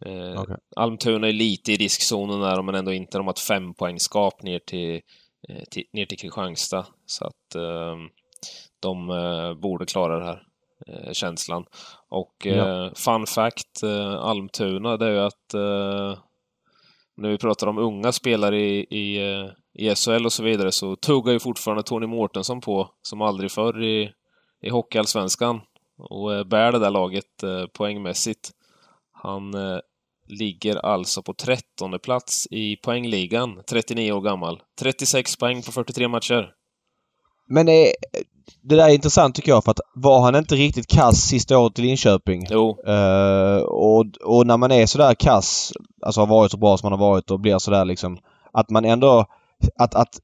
Eh, 0.06 0.40
okay. 0.40 0.56
Almtuna 0.76 1.28
är 1.28 1.32
lite 1.32 1.72
i 1.72 1.76
riskzonen 1.76 2.40
där, 2.40 2.62
men 2.62 2.74
ändå 2.74 2.92
inte. 2.92 3.18
De 3.18 3.26
har 3.26 3.32
ett 3.32 3.38
fempoängsgap 3.38 4.42
ner 4.42 4.60
till, 4.66 5.00
eh, 5.48 5.62
till, 5.70 5.84
ner 5.92 6.06
till 6.06 6.18
Kristianstad. 6.18 6.86
Så 7.06 7.24
att 7.24 7.54
eh, 7.54 7.96
de 8.82 9.06
borde 9.62 9.86
klara 9.86 10.18
det 10.18 10.24
här, 10.24 10.42
eh, 10.86 11.12
känslan. 11.12 11.64
Och 12.08 12.34
ja. 12.44 12.84
Eh, 12.84 12.92
fun 12.94 13.26
fact, 13.26 13.84
Almtuna, 14.18 14.96
det 14.96 15.06
är 15.06 15.10
ju 15.10 15.18
att 15.18 15.54
när 17.16 17.28
vi 17.30 17.38
pratar 17.38 17.66
om 17.66 17.78
unga 17.78 18.12
spelare 18.12 18.60
i, 18.60 18.78
i, 18.90 19.20
i 19.74 19.94
SHL 19.94 20.26
och 20.26 20.32
så 20.32 20.42
vidare 20.42 20.72
så 20.72 20.96
tuggar 20.96 21.32
ju 21.32 21.38
fortfarande 21.38 21.82
Tony 21.82 22.06
Mårtensson 22.06 22.60
på 22.60 22.90
som 23.02 23.22
aldrig 23.22 23.50
förr 23.50 23.82
i, 23.82 24.12
i 24.62 24.70
Hockeyallsvenskan 24.70 25.60
och 25.98 26.46
bär 26.46 26.72
det 26.72 26.78
där 26.78 26.90
laget 26.90 27.44
poängmässigt. 27.72 28.50
Han 29.12 29.54
ligger 30.28 30.76
alltså 30.76 31.22
på 31.22 31.34
trettonde 31.34 31.98
plats 31.98 32.46
i 32.50 32.76
poängligan, 32.76 33.62
39 33.68 34.12
år 34.12 34.20
gammal. 34.20 34.62
36 34.80 35.36
poäng 35.36 35.62
på 35.62 35.72
43 35.72 36.08
matcher. 36.08 36.54
Men 37.52 37.68
eh, 37.68 37.90
det 38.62 38.76
där 38.76 38.88
är 38.88 38.94
intressant 38.94 39.34
tycker 39.34 39.52
jag 39.52 39.64
för 39.64 39.70
att 39.70 39.80
var 39.94 40.20
han 40.20 40.36
inte 40.36 40.54
riktigt 40.54 40.86
kass 40.86 41.16
sista 41.16 41.58
året 41.58 41.78
i 41.78 41.82
Linköping? 41.82 42.46
Jo. 42.50 42.78
Uh, 42.88 43.62
och, 43.62 44.06
och 44.24 44.46
när 44.46 44.56
man 44.56 44.72
är 44.72 44.86
sådär 44.86 45.14
kass, 45.14 45.72
alltså 46.02 46.20
har 46.20 46.26
varit 46.26 46.50
så 46.50 46.56
bra 46.56 46.78
som 46.78 46.90
man 46.90 47.00
har 47.00 47.08
varit 47.08 47.30
och 47.30 47.40
blir 47.40 47.58
sådär 47.58 47.84
liksom, 47.84 48.18
att 48.52 48.70
man 48.70 48.84
ändå, 48.84 49.26
att, 49.78 49.94
att 49.94 50.20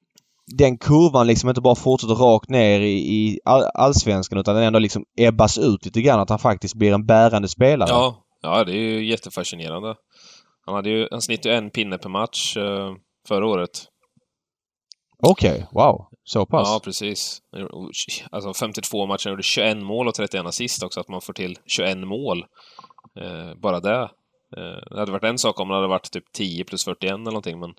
den 0.58 0.78
kurvan 0.78 1.26
liksom 1.26 1.48
inte 1.48 1.60
bara 1.60 1.74
fortsätter 1.74 2.14
rakt 2.14 2.48
ner 2.48 2.80
i, 2.80 2.92
i 2.92 3.40
allsvenskan 3.74 4.38
utan 4.38 4.54
den 4.54 4.64
ändå 4.64 4.78
liksom 4.78 5.04
ebbas 5.16 5.58
ut 5.58 5.84
lite 5.84 6.02
grann. 6.02 6.20
Att 6.20 6.30
han 6.30 6.38
faktiskt 6.38 6.74
blir 6.74 6.92
en 6.92 7.06
bärande 7.06 7.48
spelare. 7.48 7.90
Ja, 7.90 8.24
Ja, 8.40 8.64
det 8.64 8.72
är 8.72 8.76
ju 8.76 9.04
jättefascinerande. 9.04 9.94
Han, 10.66 10.74
hade 10.74 10.90
ju, 10.90 11.08
han 11.10 11.22
snittade 11.22 11.54
ju 11.54 11.58
en 11.58 11.70
pinne 11.70 11.98
per 11.98 12.08
match 12.08 12.56
uh, 12.56 12.94
förra 13.28 13.46
året. 13.46 13.84
Okej, 15.22 15.50
okay, 15.50 15.66
wow. 15.72 16.06
Så 16.24 16.46
pass? 16.46 16.68
Ja, 16.68 16.80
precis. 16.84 17.42
Alltså 18.30 18.54
52 18.54 19.06
matcher, 19.06 19.30
gjorde 19.30 19.42
21 19.42 19.76
mål 19.76 20.08
och 20.08 20.14
31 20.14 20.46
assist 20.46 20.82
också, 20.82 21.00
att 21.00 21.08
man 21.08 21.20
får 21.20 21.32
till 21.32 21.58
21 21.66 21.98
mål. 21.98 22.46
Uh, 23.20 23.54
bara 23.54 23.80
det. 23.80 24.02
Uh, 24.56 24.80
det 24.90 24.98
hade 24.98 25.12
varit 25.12 25.24
en 25.24 25.38
sak 25.38 25.60
om 25.60 25.68
det 25.68 25.74
hade 25.74 25.88
varit 25.88 26.10
typ 26.10 26.32
10 26.32 26.64
plus 26.64 26.84
41 26.84 27.10
eller 27.10 27.24
någonting, 27.24 27.60
men 27.60 27.74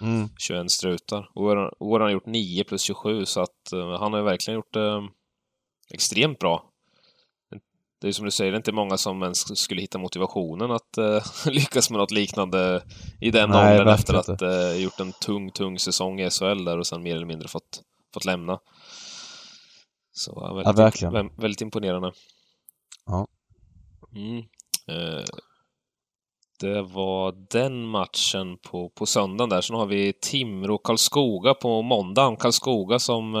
mm. 0.00 0.28
21 0.38 0.70
strutar. 0.70 1.30
Och 1.34 1.42
år 1.44 2.00
har 2.00 2.00
han 2.00 2.12
gjort 2.12 2.26
9 2.26 2.64
plus 2.64 2.82
27, 2.82 3.24
så 3.26 3.40
att 3.40 3.72
han 3.72 4.12
har 4.12 4.16
ju 4.16 4.24
verkligen 4.24 4.56
gjort 4.56 4.72
det 4.72 5.08
extremt 5.94 6.38
bra 6.38 6.64
det 8.00 8.08
är 8.08 8.12
som 8.12 8.24
du 8.24 8.30
säger, 8.30 8.52
det 8.52 8.54
är 8.54 8.58
inte 8.58 8.72
många 8.72 8.96
som 8.96 9.22
ens 9.22 9.58
skulle 9.58 9.80
hitta 9.80 9.98
motivationen 9.98 10.70
att 10.70 10.98
uh, 10.98 11.22
lyckas 11.52 11.90
med 11.90 11.98
något 11.98 12.10
liknande 12.10 12.82
i 13.20 13.30
den 13.30 13.50
Nej, 13.50 13.80
åldern 13.80 13.94
efter 13.94 14.14
att 14.14 14.40
ha 14.40 14.46
uh, 14.46 14.82
gjort 14.82 15.00
en 15.00 15.12
tung, 15.12 15.50
tung 15.50 15.78
säsong 15.78 16.20
i 16.20 16.30
SHL 16.30 16.64
där 16.64 16.78
och 16.78 16.86
sen 16.86 17.02
mer 17.02 17.16
eller 17.16 17.26
mindre 17.26 17.48
fått, 17.48 17.82
fått 18.14 18.24
lämna. 18.24 18.58
Så 20.12 20.32
ja, 20.36 20.54
väldigt, 20.54 20.66
ja, 20.66 20.84
verkligen. 20.84 21.30
väldigt 21.36 21.60
imponerande. 21.60 22.12
Ja. 23.06 23.26
Mm. 24.14 24.38
Uh, 24.90 25.24
det 26.60 26.82
var 26.82 27.34
den 27.50 27.86
matchen 27.86 28.58
på, 28.58 28.90
på 28.90 29.06
söndagen 29.06 29.48
där. 29.48 29.60
Sen 29.60 29.76
har 29.76 29.86
vi 29.86 30.12
Timrå-Karlskoga 30.12 31.54
på 31.54 31.82
måndagen. 31.82 32.36
Karlskoga 32.36 32.98
som 32.98 33.34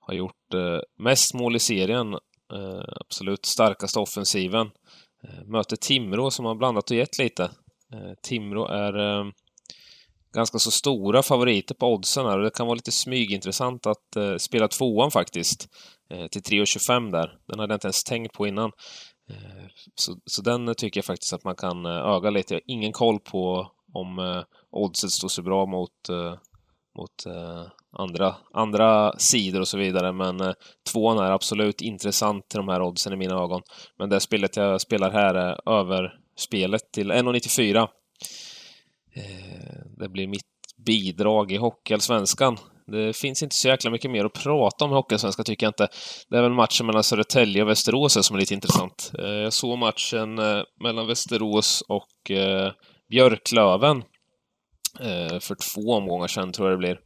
har 0.00 0.14
gjort 0.14 0.54
mest 0.98 1.34
mål 1.34 1.56
i 1.56 1.58
serien 1.58 2.14
Eh, 2.14 2.18
Eh, 2.52 2.84
absolut 3.00 3.46
starkaste 3.46 3.98
offensiven. 3.98 4.70
Eh, 5.24 5.44
möter 5.46 5.76
Timrå 5.76 6.30
som 6.30 6.44
har 6.44 6.54
blandat 6.54 6.90
och 6.90 6.96
gett 6.96 7.18
lite. 7.18 7.42
Eh, 7.92 8.12
Timrå 8.22 8.66
är 8.66 8.98
eh, 8.98 9.24
ganska 10.34 10.58
så 10.58 10.70
stora 10.70 11.22
favoriter 11.22 11.74
på 11.74 11.92
oddsen 11.92 12.26
här 12.26 12.38
och 12.38 12.44
det 12.44 12.50
kan 12.50 12.66
vara 12.66 12.74
lite 12.74 12.92
smygintressant 12.92 13.86
att 13.86 14.16
eh, 14.16 14.36
spela 14.36 14.68
tvåan 14.68 15.10
faktiskt. 15.10 15.68
Eh, 16.10 16.26
till 16.26 16.42
3,25 16.42 17.12
där. 17.12 17.38
Den 17.46 17.58
hade 17.58 17.72
jag 17.72 17.76
inte 17.76 17.86
ens 17.86 18.04
tänkt 18.04 18.32
på 18.32 18.46
innan. 18.46 18.72
Eh, 19.30 19.66
så, 19.94 20.16
så 20.26 20.42
den 20.42 20.74
tycker 20.74 20.98
jag 20.98 21.04
faktiskt 21.04 21.32
att 21.32 21.44
man 21.44 21.56
kan 21.56 21.86
eh, 21.86 21.92
öga 21.92 22.30
lite. 22.30 22.54
Jag 22.54 22.60
har 22.60 22.74
ingen 22.74 22.92
koll 22.92 23.20
på 23.20 23.70
om 23.92 24.44
oddset 24.70 25.10
står 25.10 25.28
så 25.28 25.42
bra 25.42 25.66
mot, 25.66 25.90
mot 26.98 27.26
eh, 27.26 27.66
andra, 27.98 28.34
andra 28.52 29.18
sidor 29.18 29.60
och 29.60 29.68
så 29.68 29.78
vidare. 29.78 30.12
Men 30.12 30.40
eh, 30.40 30.52
tvåan 30.92 31.18
är 31.18 31.30
absolut 31.30 31.80
intressant 31.80 32.48
till 32.48 32.58
de 32.58 32.68
här 32.68 32.82
oddsen 32.82 33.12
i 33.12 33.16
mina 33.16 33.34
ögon. 33.34 33.62
Men 33.98 34.08
det 34.08 34.20
spelet 34.20 34.56
jag 34.56 34.80
spelar 34.80 35.10
här 35.10 35.34
är 35.34 35.80
över 35.80 36.18
spelet 36.36 36.92
till 36.92 37.12
1,94. 37.12 37.88
Eh, 39.16 39.22
det 39.96 40.08
blir 40.08 40.26
mitt 40.26 40.42
bidrag 40.86 41.52
i 41.52 41.56
Hockeyallsvenskan. 41.56 42.56
Det 42.86 43.16
finns 43.16 43.42
inte 43.42 43.56
så 43.56 43.68
jäkla 43.68 43.90
mycket 43.90 44.10
mer 44.10 44.24
att 44.24 44.32
prata 44.32 44.84
om 44.84 44.90
i 44.90 44.94
Hockeyallsvenskan 44.94 45.44
tycker 45.44 45.66
jag 45.66 45.70
inte. 45.70 45.88
Det 46.28 46.36
är 46.36 46.42
väl 46.42 46.52
matchen 46.52 46.86
mellan 46.86 47.04
Södertälje 47.04 47.62
och 47.62 47.68
Västerås 47.68 48.26
som 48.26 48.36
är 48.36 48.40
lite 48.40 48.54
intressant. 48.54 49.12
Eh, 49.18 49.26
jag 49.26 49.52
såg 49.52 49.78
matchen 49.78 50.38
eh, 50.38 50.62
mellan 50.80 51.06
Västerås 51.06 51.82
och 51.88 52.30
eh, 52.30 52.72
Björklöven 53.10 54.02
Eh, 55.00 55.38
för 55.38 55.54
två 55.54 55.92
omgångar 55.94 56.28
sedan, 56.28 56.52
tror 56.52 56.68
jag 56.68 56.78
det 56.78 56.78
blir. 56.78 57.00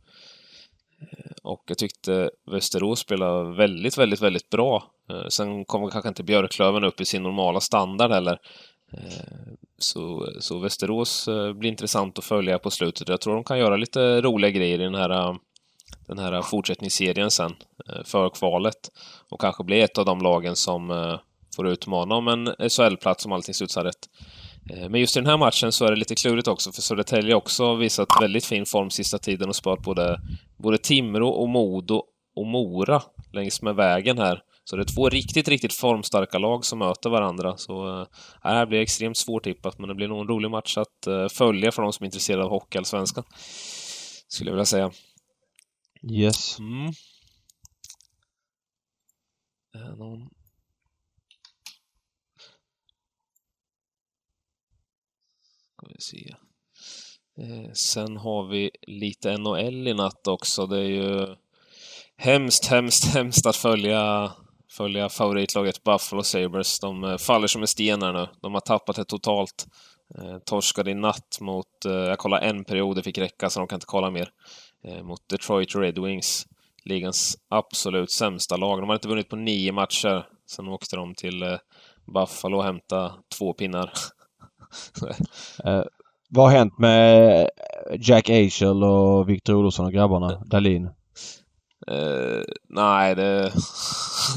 Eh, 1.00 1.32
och 1.42 1.62
jag 1.66 1.78
tyckte 1.78 2.30
Västerås 2.50 3.00
spelade 3.00 3.56
väldigt, 3.56 3.98
väldigt, 3.98 4.22
väldigt 4.22 4.50
bra. 4.50 4.90
Eh, 5.10 5.28
sen 5.28 5.64
kommer 5.64 5.90
kanske 5.90 6.08
inte 6.08 6.22
Björklöven 6.22 6.84
upp 6.84 7.00
i 7.00 7.04
sin 7.04 7.22
normala 7.22 7.60
standard 7.60 8.10
heller. 8.10 8.38
Eh, 8.92 9.52
så, 9.78 10.32
så 10.40 10.58
Västerås 10.58 11.28
eh, 11.28 11.52
blir 11.52 11.70
intressant 11.70 12.18
att 12.18 12.24
följa 12.24 12.58
på 12.58 12.70
slutet. 12.70 13.08
Jag 13.08 13.20
tror 13.20 13.34
de 13.34 13.44
kan 13.44 13.58
göra 13.58 13.76
lite 13.76 14.20
roliga 14.20 14.50
grejer 14.50 14.80
i 14.80 14.84
den 14.84 14.94
här, 14.94 15.10
eh, 15.10 15.34
den 16.06 16.18
här 16.18 16.42
fortsättningsserien 16.42 17.30
sen, 17.30 17.54
för 18.04 18.30
kvalet. 18.30 18.90
Och 19.28 19.40
kanske 19.40 19.64
bli 19.64 19.80
ett 19.80 19.98
av 19.98 20.04
de 20.04 20.20
lagen 20.20 20.56
som 20.56 21.18
får 21.56 21.68
utmana 21.68 22.14
om 22.14 22.28
en 22.28 22.70
SHL-plats 22.70 23.26
om 23.26 23.32
allting 23.32 23.54
studsar 23.54 23.84
rätt. 23.84 24.08
Eh, 24.70 24.88
men 24.88 25.00
just 25.00 25.16
i 25.16 25.20
den 25.20 25.30
här 25.30 25.36
matchen 25.36 25.72
så 25.72 25.84
är 25.84 25.90
det 25.90 25.96
lite 25.96 26.14
klurigt 26.14 26.48
också, 26.48 26.72
för 26.72 26.82
Södertälje 26.82 27.34
har 27.34 27.38
också 27.38 27.74
visat 27.74 28.08
väldigt 28.20 28.44
fin 28.44 28.66
form 28.66 28.90
sista 28.90 29.18
tiden 29.18 29.48
och 29.48 29.56
sparat 29.56 29.82
både, 29.82 30.20
både 30.56 30.78
Timrå 30.78 31.28
och 31.28 31.48
Modo 31.48 32.02
och 32.34 32.46
Mora 32.46 33.02
längs 33.32 33.62
med 33.62 33.74
vägen 33.74 34.18
här. 34.18 34.42
Så 34.64 34.76
det 34.76 34.82
är 34.82 34.94
två 34.94 35.08
riktigt, 35.08 35.48
riktigt 35.48 35.74
formstarka 35.74 36.38
lag 36.38 36.64
som 36.64 36.78
möter 36.78 37.10
varandra. 37.10 37.56
Så 37.56 37.86
det 38.42 38.48
här 38.48 38.66
blir 38.66 38.80
extremt 38.80 39.16
svårtippat, 39.16 39.78
men 39.78 39.88
det 39.88 39.94
blir 39.94 40.08
nog 40.08 40.20
en 40.20 40.28
rolig 40.28 40.50
match 40.50 40.78
att 40.78 41.06
äh, 41.06 41.28
följa 41.28 41.72
för 41.72 41.82
de 41.82 41.92
som 41.92 42.04
är 42.04 42.06
intresserade 42.06 42.44
av 42.44 42.50
Hockeyallsvenskan. 42.50 43.24
Skulle 44.28 44.50
jag 44.50 44.54
vilja 44.54 44.64
säga. 44.64 44.90
Yes. 46.10 46.58
Mm. 46.58 46.92
Någon 49.98 50.28
Ska 55.88 55.94
vi 55.94 56.00
se. 56.00 56.34
Eh, 57.42 57.72
sen 57.72 58.16
har 58.16 58.48
vi 58.48 58.70
lite 58.86 59.38
NHL 59.38 59.88
i 59.88 59.94
natt 59.94 60.26
också. 60.26 60.66
Det 60.66 60.78
är 60.78 60.88
ju 60.88 61.26
hemskt, 62.16 62.66
hemskt, 62.66 63.14
hemskt 63.14 63.46
att 63.46 63.56
följa, 63.56 64.32
följa 64.70 65.08
favoritlaget 65.08 65.84
Buffalo 65.84 66.22
Sabres. 66.22 66.80
De 66.80 67.04
eh, 67.04 67.16
faller 67.16 67.46
som 67.46 67.62
en 67.62 67.68
sten 67.68 68.02
här 68.02 68.12
nu. 68.12 68.28
De 68.42 68.54
har 68.54 68.60
tappat 68.60 68.96
det 68.96 69.04
totalt. 69.04 69.66
Eh, 70.18 70.38
torskade 70.38 70.90
i 70.90 70.94
natt 70.94 71.38
mot, 71.40 71.84
eh, 71.84 71.92
jag 71.92 72.18
kollade 72.18 72.46
en 72.46 72.64
period, 72.64 72.96
det 72.96 73.02
fick 73.02 73.18
räcka 73.18 73.50
så 73.50 73.60
de 73.60 73.68
kan 73.68 73.76
inte 73.76 73.86
kolla 73.86 74.10
mer, 74.10 74.30
eh, 74.84 75.02
mot 75.02 75.28
Detroit 75.28 75.74
Red 75.74 75.98
Wings. 75.98 76.46
Ligans 76.84 77.36
absolut 77.48 78.10
sämsta 78.10 78.56
lag. 78.56 78.80
De 78.80 78.88
har 78.88 78.96
inte 78.96 79.08
vunnit 79.08 79.28
på 79.28 79.36
nio 79.36 79.72
matcher. 79.72 80.26
Sen 80.46 80.68
åkte 80.68 80.96
de 80.96 81.14
till 81.14 81.42
eh, 81.42 81.58
Buffalo 82.14 82.56
och 82.56 82.64
hämtade 82.64 83.12
två 83.38 83.52
pinnar 83.52 83.92
eh, 85.64 85.82
vad 86.30 86.44
har 86.44 86.58
hänt 86.58 86.78
med 86.78 87.48
Jack 88.00 88.28
Eichel 88.28 88.84
och 88.84 89.28
Victor 89.28 89.54
Olofsson 89.54 89.86
och 89.86 89.92
grabbarna? 89.92 90.42
Dalin? 90.46 90.84
Eh, 91.86 92.42
nej, 92.68 93.14
det, 93.14 93.42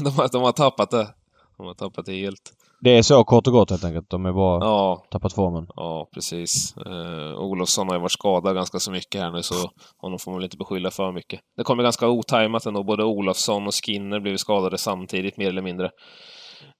de, 0.04 0.10
har, 0.10 0.28
de 0.32 0.42
har 0.42 0.52
tappat 0.52 0.90
det. 0.90 1.08
De 1.56 1.66
har 1.66 1.74
tappat 1.74 2.06
det 2.06 2.12
helt. 2.12 2.52
Det 2.80 2.90
är 2.90 3.02
så 3.02 3.24
kort 3.24 3.46
och 3.46 3.52
gott 3.52 3.70
helt 3.70 3.84
enkelt. 3.84 4.10
De 4.10 4.24
har 4.24 4.32
bara 4.32 4.64
ja. 4.64 5.04
tappat 5.10 5.32
formen. 5.32 5.66
Ja, 5.76 6.08
precis. 6.14 6.76
Eh, 6.76 7.38
Olofsson 7.38 7.88
har 7.88 7.94
ju 7.94 8.00
varit 8.00 8.12
skadad 8.12 8.54
ganska 8.54 8.78
så 8.78 8.90
mycket 8.90 9.20
här 9.20 9.30
nu 9.30 9.42
så 9.42 9.70
honom 9.96 10.18
får 10.18 10.30
man 10.30 10.38
väl 10.38 10.44
inte 10.44 10.56
beskylla 10.56 10.90
för 10.90 11.12
mycket. 11.12 11.40
Det 11.56 11.64
kommer 11.64 11.82
ganska 11.82 12.08
otajmat 12.08 12.66
ändå. 12.66 12.82
Både 12.82 13.04
Olofsson 13.04 13.66
och 13.66 13.74
Skinner 13.74 14.20
blev 14.20 14.36
skadade 14.36 14.78
samtidigt 14.78 15.36
mer 15.36 15.48
eller 15.48 15.62
mindre. 15.62 15.90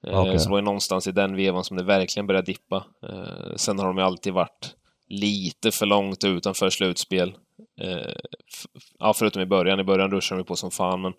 Okay. 0.06 0.38
Så 0.38 0.44
det 0.44 0.50
var 0.50 0.58
ju 0.58 0.64
någonstans 0.64 1.06
i 1.06 1.12
den 1.12 1.36
vevan 1.36 1.64
som 1.64 1.76
det 1.76 1.84
verkligen 1.84 2.26
började 2.26 2.46
dippa. 2.46 2.84
Eh, 3.08 3.56
sen 3.56 3.78
har 3.78 3.86
de 3.86 3.98
ju 3.98 4.04
alltid 4.04 4.32
varit 4.32 4.74
lite 5.08 5.70
för 5.70 5.86
långt 5.86 6.24
utanför 6.24 6.70
slutspel. 6.70 7.34
Eh, 7.80 8.14
ja, 8.98 9.12
förutom 9.12 9.42
i 9.42 9.46
början. 9.46 9.80
I 9.80 9.84
början 9.84 10.10
ruschade 10.10 10.40
de 10.40 10.44
på 10.44 10.56
som 10.56 10.70
fan, 10.70 11.00
men, 11.00 11.12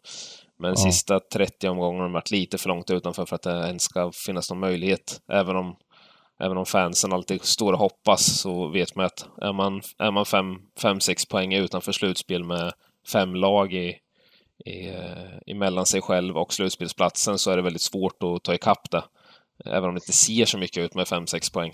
men 0.59 0.69
ja. 0.69 0.75
sista 0.75 1.19
30 1.19 1.67
omgångarna 1.67 2.03
har 2.03 2.09
de 2.09 2.13
varit 2.13 2.31
lite 2.31 2.57
för 2.57 2.69
långt 2.69 2.89
utanför 2.89 3.25
för 3.25 3.35
att 3.35 3.41
det 3.41 3.67
ens 3.67 3.83
ska 3.83 4.11
finnas 4.11 4.49
någon 4.49 4.59
möjlighet. 4.59 5.21
Även 5.31 5.55
om 5.55 5.75
även 6.39 6.57
om 6.57 6.65
fansen 6.65 7.13
alltid 7.13 7.43
står 7.43 7.73
och 7.73 7.79
hoppas 7.79 8.39
så 8.39 8.67
vet 8.67 8.95
man 8.95 9.05
att 9.05 9.27
är 9.41 9.53
man, 9.53 9.81
är 9.97 10.11
man 10.11 10.25
fem, 10.25 10.55
fem, 10.81 10.99
sex 10.99 11.25
poäng 11.25 11.53
utanför 11.53 11.91
slutspel 11.91 12.43
med 12.43 12.73
fem 13.11 13.35
lag 13.35 13.73
i, 13.73 13.95
eh, 14.65 15.51
emellan 15.55 15.85
sig 15.85 16.01
själv 16.01 16.37
och 16.37 16.53
slutspelsplatsen 16.53 17.39
så 17.39 17.51
är 17.51 17.57
det 17.57 17.63
väldigt 17.63 17.81
svårt 17.81 18.23
att 18.23 18.43
ta 18.43 18.53
ikapp 18.53 18.91
det. 18.91 19.03
Även 19.65 19.89
om 19.89 19.95
det 19.95 19.97
inte 19.97 20.13
ser 20.13 20.45
så 20.45 20.57
mycket 20.57 20.83
ut 20.83 20.95
med 20.95 21.07
fem, 21.07 21.27
sex 21.27 21.49
poäng. 21.49 21.73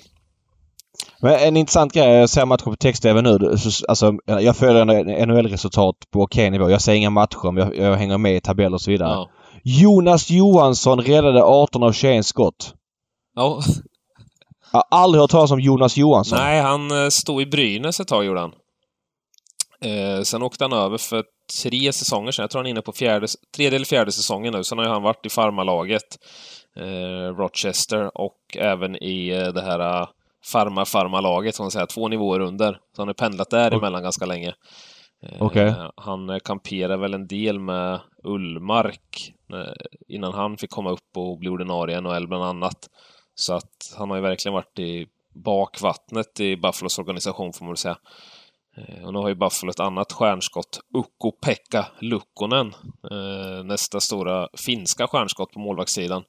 Men 1.21 1.39
en 1.39 1.58
intressant 1.58 1.93
grej, 1.93 2.10
jag 2.10 2.30
ser 2.30 2.45
matcher 2.45 2.63
på 2.63 2.75
text-tv 2.75 3.21
nu. 3.21 3.56
Alltså, 3.88 4.13
jag 4.25 4.58
följer 4.58 5.25
NHL-resultat 5.25 5.95
på 6.12 6.21
okej 6.21 6.49
nivå. 6.49 6.69
Jag 6.69 6.82
ser 6.82 6.93
inga 6.93 7.10
matcher, 7.10 7.52
men 7.52 7.63
jag, 7.63 7.78
jag 7.78 7.95
hänger 7.97 8.17
med 8.17 8.36
i 8.36 8.41
tabeller 8.41 8.73
och 8.73 8.82
så 8.82 8.91
vidare. 8.91 9.10
Ja. 9.10 9.30
Jonas 9.63 10.30
Johansson 10.30 11.02
räddade 11.02 11.43
18 11.43 11.84
av 11.84 11.91
21 11.91 12.25
skott. 12.25 12.73
Ja. 13.36 13.62
Jag 14.71 14.80
har 14.80 14.99
aldrig 14.99 15.21
hört 15.21 15.32
talas 15.32 15.52
om 15.52 15.60
Jonas 15.60 15.97
Johansson. 15.97 16.39
Nej, 16.39 16.62
han 16.62 17.04
eh, 17.04 17.10
stod 17.10 17.41
i 17.41 17.45
Brynäs 17.45 17.99
ett 17.99 18.08
tag, 18.08 18.25
gjorde 18.25 18.39
han. 18.39 18.52
Eh, 19.81 20.21
sen 20.21 20.43
åkte 20.43 20.63
han 20.63 20.73
över 20.73 20.97
för 20.97 21.23
tre 21.61 21.93
säsonger 21.93 22.31
sedan. 22.31 22.43
Jag 22.43 22.49
tror 22.49 22.59
han 22.59 22.65
är 22.65 22.69
inne 22.69 22.81
på 22.81 22.91
fjärde, 22.91 23.27
tredje 23.55 23.75
eller 23.75 23.85
fjärde 23.85 24.11
säsongen 24.11 24.53
nu. 24.53 24.63
Sen 24.63 24.77
har 24.77 24.85
han 24.85 25.03
varit 25.03 25.25
i 25.25 25.29
farmalaget 25.29 26.17
eh, 26.75 27.35
Rochester 27.35 28.17
och 28.17 28.57
även 28.57 29.03
i 29.03 29.29
eh, 29.29 29.47
det 29.47 29.61
här 29.61 30.07
farma-farma-laget, 30.45 31.57
kan 31.57 31.63
man 31.63 31.71
säga, 31.71 31.85
två 31.85 32.07
nivåer 32.07 32.39
under. 32.39 32.73
Så 32.95 33.01
han 33.01 33.07
har 33.07 33.13
pendlat 33.13 33.49
däremellan 33.49 33.93
okay. 33.93 34.03
ganska 34.03 34.25
länge. 34.25 34.53
Okay. 35.39 35.67
Eh, 35.67 35.91
han 35.95 36.39
kamperade 36.39 36.97
väl 36.97 37.13
en 37.13 37.27
del 37.27 37.59
med 37.59 37.99
Ullmark 38.23 39.33
eh, 39.53 39.85
innan 40.07 40.33
han 40.33 40.57
fick 40.57 40.69
komma 40.69 40.89
upp 40.91 41.17
och 41.17 41.37
bli 41.37 41.49
ordinarie 41.49 41.97
i 41.97 42.01
NHL 42.01 42.27
bland 42.27 42.43
annat. 42.43 42.89
Så 43.35 43.53
att 43.53 43.95
han 43.97 44.09
har 44.09 44.17
ju 44.17 44.23
verkligen 44.23 44.53
varit 44.53 44.79
i 44.79 45.07
bakvattnet 45.33 46.39
i 46.39 46.55
Buffalos 46.55 46.99
organisation 46.99 47.53
får 47.53 47.65
man 47.65 47.71
väl 47.71 47.77
säga. 47.77 47.97
Eh, 48.79 49.05
och 49.05 49.13
nu 49.13 49.19
har 49.19 49.29
ju 49.29 49.35
Buffalo 49.35 49.69
ett 49.69 49.79
annat 49.79 50.11
stjärnskott, 50.11 50.79
Ukko-Pekka 50.93 51.85
Lukkonen. 51.99 52.73
Nästa 53.63 53.99
stora 53.99 54.47
finska 54.57 55.07
stjärnskott 55.07 55.51
på 55.51 55.59
målvaktssidan. 55.59 56.23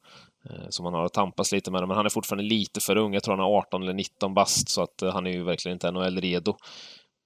Som 0.68 0.84
han 0.84 0.94
har 0.94 1.04
att 1.04 1.12
tampas 1.12 1.52
lite 1.52 1.70
med, 1.70 1.88
men 1.88 1.96
han 1.96 2.06
är 2.06 2.10
fortfarande 2.10 2.44
lite 2.44 2.80
för 2.80 2.96
ung. 2.96 3.14
Jag 3.14 3.22
tror 3.22 3.36
han 3.36 3.46
är 3.46 3.58
18 3.58 3.82
eller 3.82 3.92
19 3.92 4.34
bast, 4.34 4.68
så 4.68 4.82
att 4.82 5.12
han 5.12 5.26
är 5.26 5.30
ju 5.30 5.42
verkligen 5.42 5.76
inte 5.76 5.90
NHL-redo. 5.90 6.56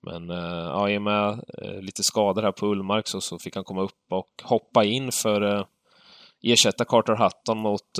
Men 0.04 0.30
eh, 0.30 0.64
ja, 0.64 0.90
i 0.90 0.98
och 0.98 1.02
med 1.02 1.44
eh, 1.58 1.80
lite 1.80 2.02
skador 2.02 2.42
här 2.42 2.52
på 2.52 2.66
Ullmark 2.66 3.08
så, 3.08 3.20
så 3.20 3.38
fick 3.38 3.54
han 3.54 3.64
komma 3.64 3.82
upp 3.82 4.06
och 4.10 4.28
hoppa 4.42 4.84
in 4.84 5.12
för 5.12 5.40
att 5.40 5.60
eh, 5.60 6.52
ersätta 6.52 6.84
Carter 6.84 7.16
Hutton 7.16 7.58
mot 7.58 7.98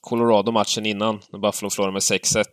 Colorado-matchen 0.00 0.86
innan, 0.86 1.20
när 1.30 1.38
Buffalo 1.38 1.70
förlorade 1.70 1.92
med 1.92 2.00
6-1. 2.00 2.44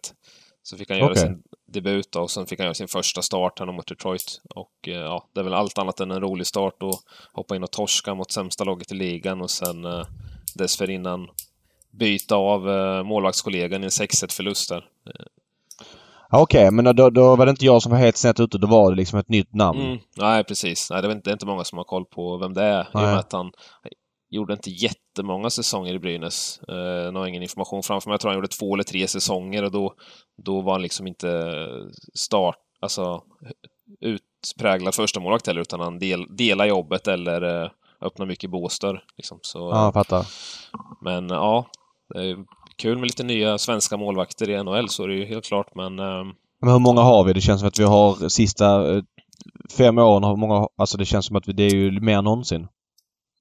Så 0.64 0.78
fick 0.78 0.90
han 0.90 1.00
göra 1.00 1.12
okay. 1.12 1.24
sin 1.24 1.44
debut 1.74 2.12
då, 2.12 2.22
och 2.22 2.32
sen 2.32 2.46
fick 2.46 2.60
han 2.60 2.66
göra 2.66 2.74
sin 2.74 2.88
första 2.88 3.22
start 3.22 3.60
här 3.60 3.66
mot 3.66 3.88
Detroit. 3.88 4.42
Och 4.56 4.72
ja, 4.82 5.28
det 5.34 5.40
är 5.40 5.44
väl 5.44 5.54
allt 5.54 5.78
annat 5.78 6.00
än 6.00 6.12
en 6.12 6.22
rolig 6.22 6.48
start 6.48 6.84
att 6.84 7.00
hoppa 7.34 7.56
in 7.56 7.64
och 7.64 7.72
torska 7.72 8.14
mot 8.14 8.32
sämsta 8.32 8.64
laget 8.64 8.92
i 8.92 8.96
ligan 8.96 9.42
och 9.42 9.52
sen 9.52 9.86
eh, 9.86 10.06
dessförinnan 10.56 11.28
byta 11.92 12.36
av 12.36 12.70
eh, 12.70 13.04
målvaktskollegan 13.04 13.84
i 13.84 13.86
en 13.86 13.90
6-1-förlust 13.90 14.70
där. 14.70 14.86
Okej, 16.36 16.68
okay, 16.68 16.72
men 16.72 16.96
då, 16.96 17.10
då, 17.10 17.36
var 17.36 17.46
det 17.46 17.50
inte 17.50 17.66
jag 17.66 17.82
som 17.82 17.92
var 17.92 18.00
helt 18.00 18.18
snett 18.18 18.40
ute. 18.40 18.58
Då 18.58 18.68
var 18.68 18.92
det 18.92 18.98
liksom 18.98 19.20
ett 19.20 19.30
nytt 19.30 19.54
namn. 19.54 19.82
Mm, 19.82 19.98
nej, 20.18 20.44
precis. 20.44 20.90
Nej, 20.92 21.02
det, 21.02 21.08
är 21.08 21.12
inte, 21.12 21.30
det 21.30 21.32
är 21.32 21.34
inte 21.34 21.46
många 21.46 21.64
som 21.64 21.78
har 21.78 21.86
koll 21.86 22.06
på 22.06 22.38
vem 22.38 22.54
det 22.54 22.64
är. 22.64 22.88
Nej. 22.94 23.04
I 23.04 23.08
och 23.08 23.10
med 23.10 23.20
att 23.20 23.32
han 23.32 23.52
gjorde 24.34 24.54
inte 24.54 24.70
jättemånga 24.70 25.50
säsonger 25.50 25.94
i 25.94 26.00
Brynäs. 26.00 26.60
Eh, 26.68 27.12
nu 27.14 27.20
har 27.20 27.28
ingen 27.28 27.44
information 27.44 27.84
framför 27.84 28.10
mig. 28.10 28.14
Jag 28.14 28.22
tror 28.22 28.32
han 28.32 28.38
gjorde 28.38 28.48
två 28.48 28.74
eller 28.74 28.84
tre 28.84 29.08
säsonger 29.08 29.64
och 29.64 29.72
då, 29.72 29.94
då 30.44 30.62
var 30.62 30.72
han 30.72 30.82
liksom 30.82 31.08
inte 31.08 31.58
start, 32.14 32.56
alltså 32.82 33.22
utpräglad 34.02 34.96
första 34.96 35.20
målvakt 35.20 35.48
heller, 35.48 35.62
utan 35.62 35.80
han 35.80 36.00
del, 36.00 36.36
delade 36.36 36.70
jobbet 36.70 37.08
eller 37.08 37.64
eh, 37.64 37.70
öppnade 38.02 38.30
mycket 38.30 38.52
båsdörr. 38.52 39.04
Liksom. 39.18 39.40
Så, 39.42 39.60
ja, 39.60 39.84
jag 39.84 39.94
fattar. 39.94 40.26
Men 41.02 41.30
ja, 41.30 41.66
kul 42.76 42.98
med 42.98 43.08
lite 43.08 43.24
nya 43.24 43.58
svenska 43.58 43.98
målvakter 43.98 44.50
i 44.50 44.64
NHL, 44.64 44.90
så 44.90 45.04
är 45.04 45.08
det 45.08 45.16
ju 45.16 45.26
helt 45.26 45.46
klart, 45.46 45.76
men... 45.76 46.00
Eh... 46.00 46.24
Men 46.62 46.72
hur 46.72 46.80
många 46.80 47.02
har 47.02 47.24
vi? 47.24 47.34
Det 47.34 47.42
känns 47.42 47.60
som 47.60 47.68
att 47.68 47.80
vi 47.80 47.84
har 47.84 48.30
sista 48.30 48.96
eh, 48.96 49.04
fem 49.78 49.98
åren 49.98 50.24
har 50.24 50.36
många... 50.36 50.68
Alltså 50.78 50.98
det 50.98 51.06
känns 51.06 51.26
som 51.26 51.36
att 51.36 51.48
vi, 51.48 51.54
det 51.54 51.64
är 51.64 51.76
ju 51.76 52.02
mer 52.02 52.18
än 52.18 52.24
någonsin. 52.24 52.68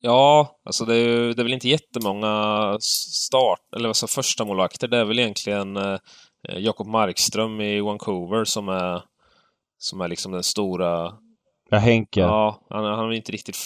Ja, 0.05 0.61
alltså 0.65 0.85
det 0.85 0.95
är 0.95 1.09
ju 1.09 1.33
det 1.33 1.43
är 1.43 1.45
väl 1.45 1.53
inte 1.53 1.69
jättemånga 1.69 2.77
start, 2.81 3.61
eller 3.77 3.89
alltså 3.89 4.07
första 4.07 4.45
målvakter. 4.45 4.89
Det 4.89 4.99
är 4.99 5.05
väl 5.05 5.19
egentligen 5.19 5.77
eh, 5.77 5.99
Jakob 6.57 6.87
Markström 6.87 7.61
i 7.61 7.81
Vancouver 7.81 8.45
som 8.45 8.69
är 8.69 9.03
som 9.83 10.01
är 10.01 10.09
liksom 10.09 10.33
den 10.33 10.43
stora... 10.43 11.13
Ja, 11.71 11.79
Henke. 11.79 12.21
Ja, 12.21 12.67
han, 12.71 12.85
han 12.85 13.07
är 13.07 13.13
inte 13.13 13.33
riktigt... 13.33 13.57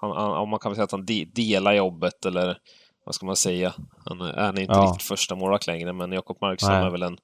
Han, 0.00 0.10
han, 0.10 0.48
man 0.48 0.58
kan 0.58 0.70
väl 0.70 0.76
säga 0.76 0.84
att 0.84 0.92
han 0.92 1.04
de, 1.04 1.24
delar 1.24 1.72
jobbet 1.72 2.26
eller 2.26 2.58
vad 3.04 3.14
ska 3.14 3.26
man 3.26 3.36
säga? 3.36 3.74
Han 4.04 4.20
är, 4.20 4.32
han 4.32 4.58
är 4.58 4.60
inte 4.60 4.74
ja. 4.74 4.82
riktigt 4.82 5.08
första 5.08 5.34
målvakt 5.34 5.66
längre, 5.66 5.92
men 5.92 6.12
Jakob 6.12 6.38
Markström 6.40 6.86
är 6.86 6.90
väl 6.90 7.02
en, 7.02 7.18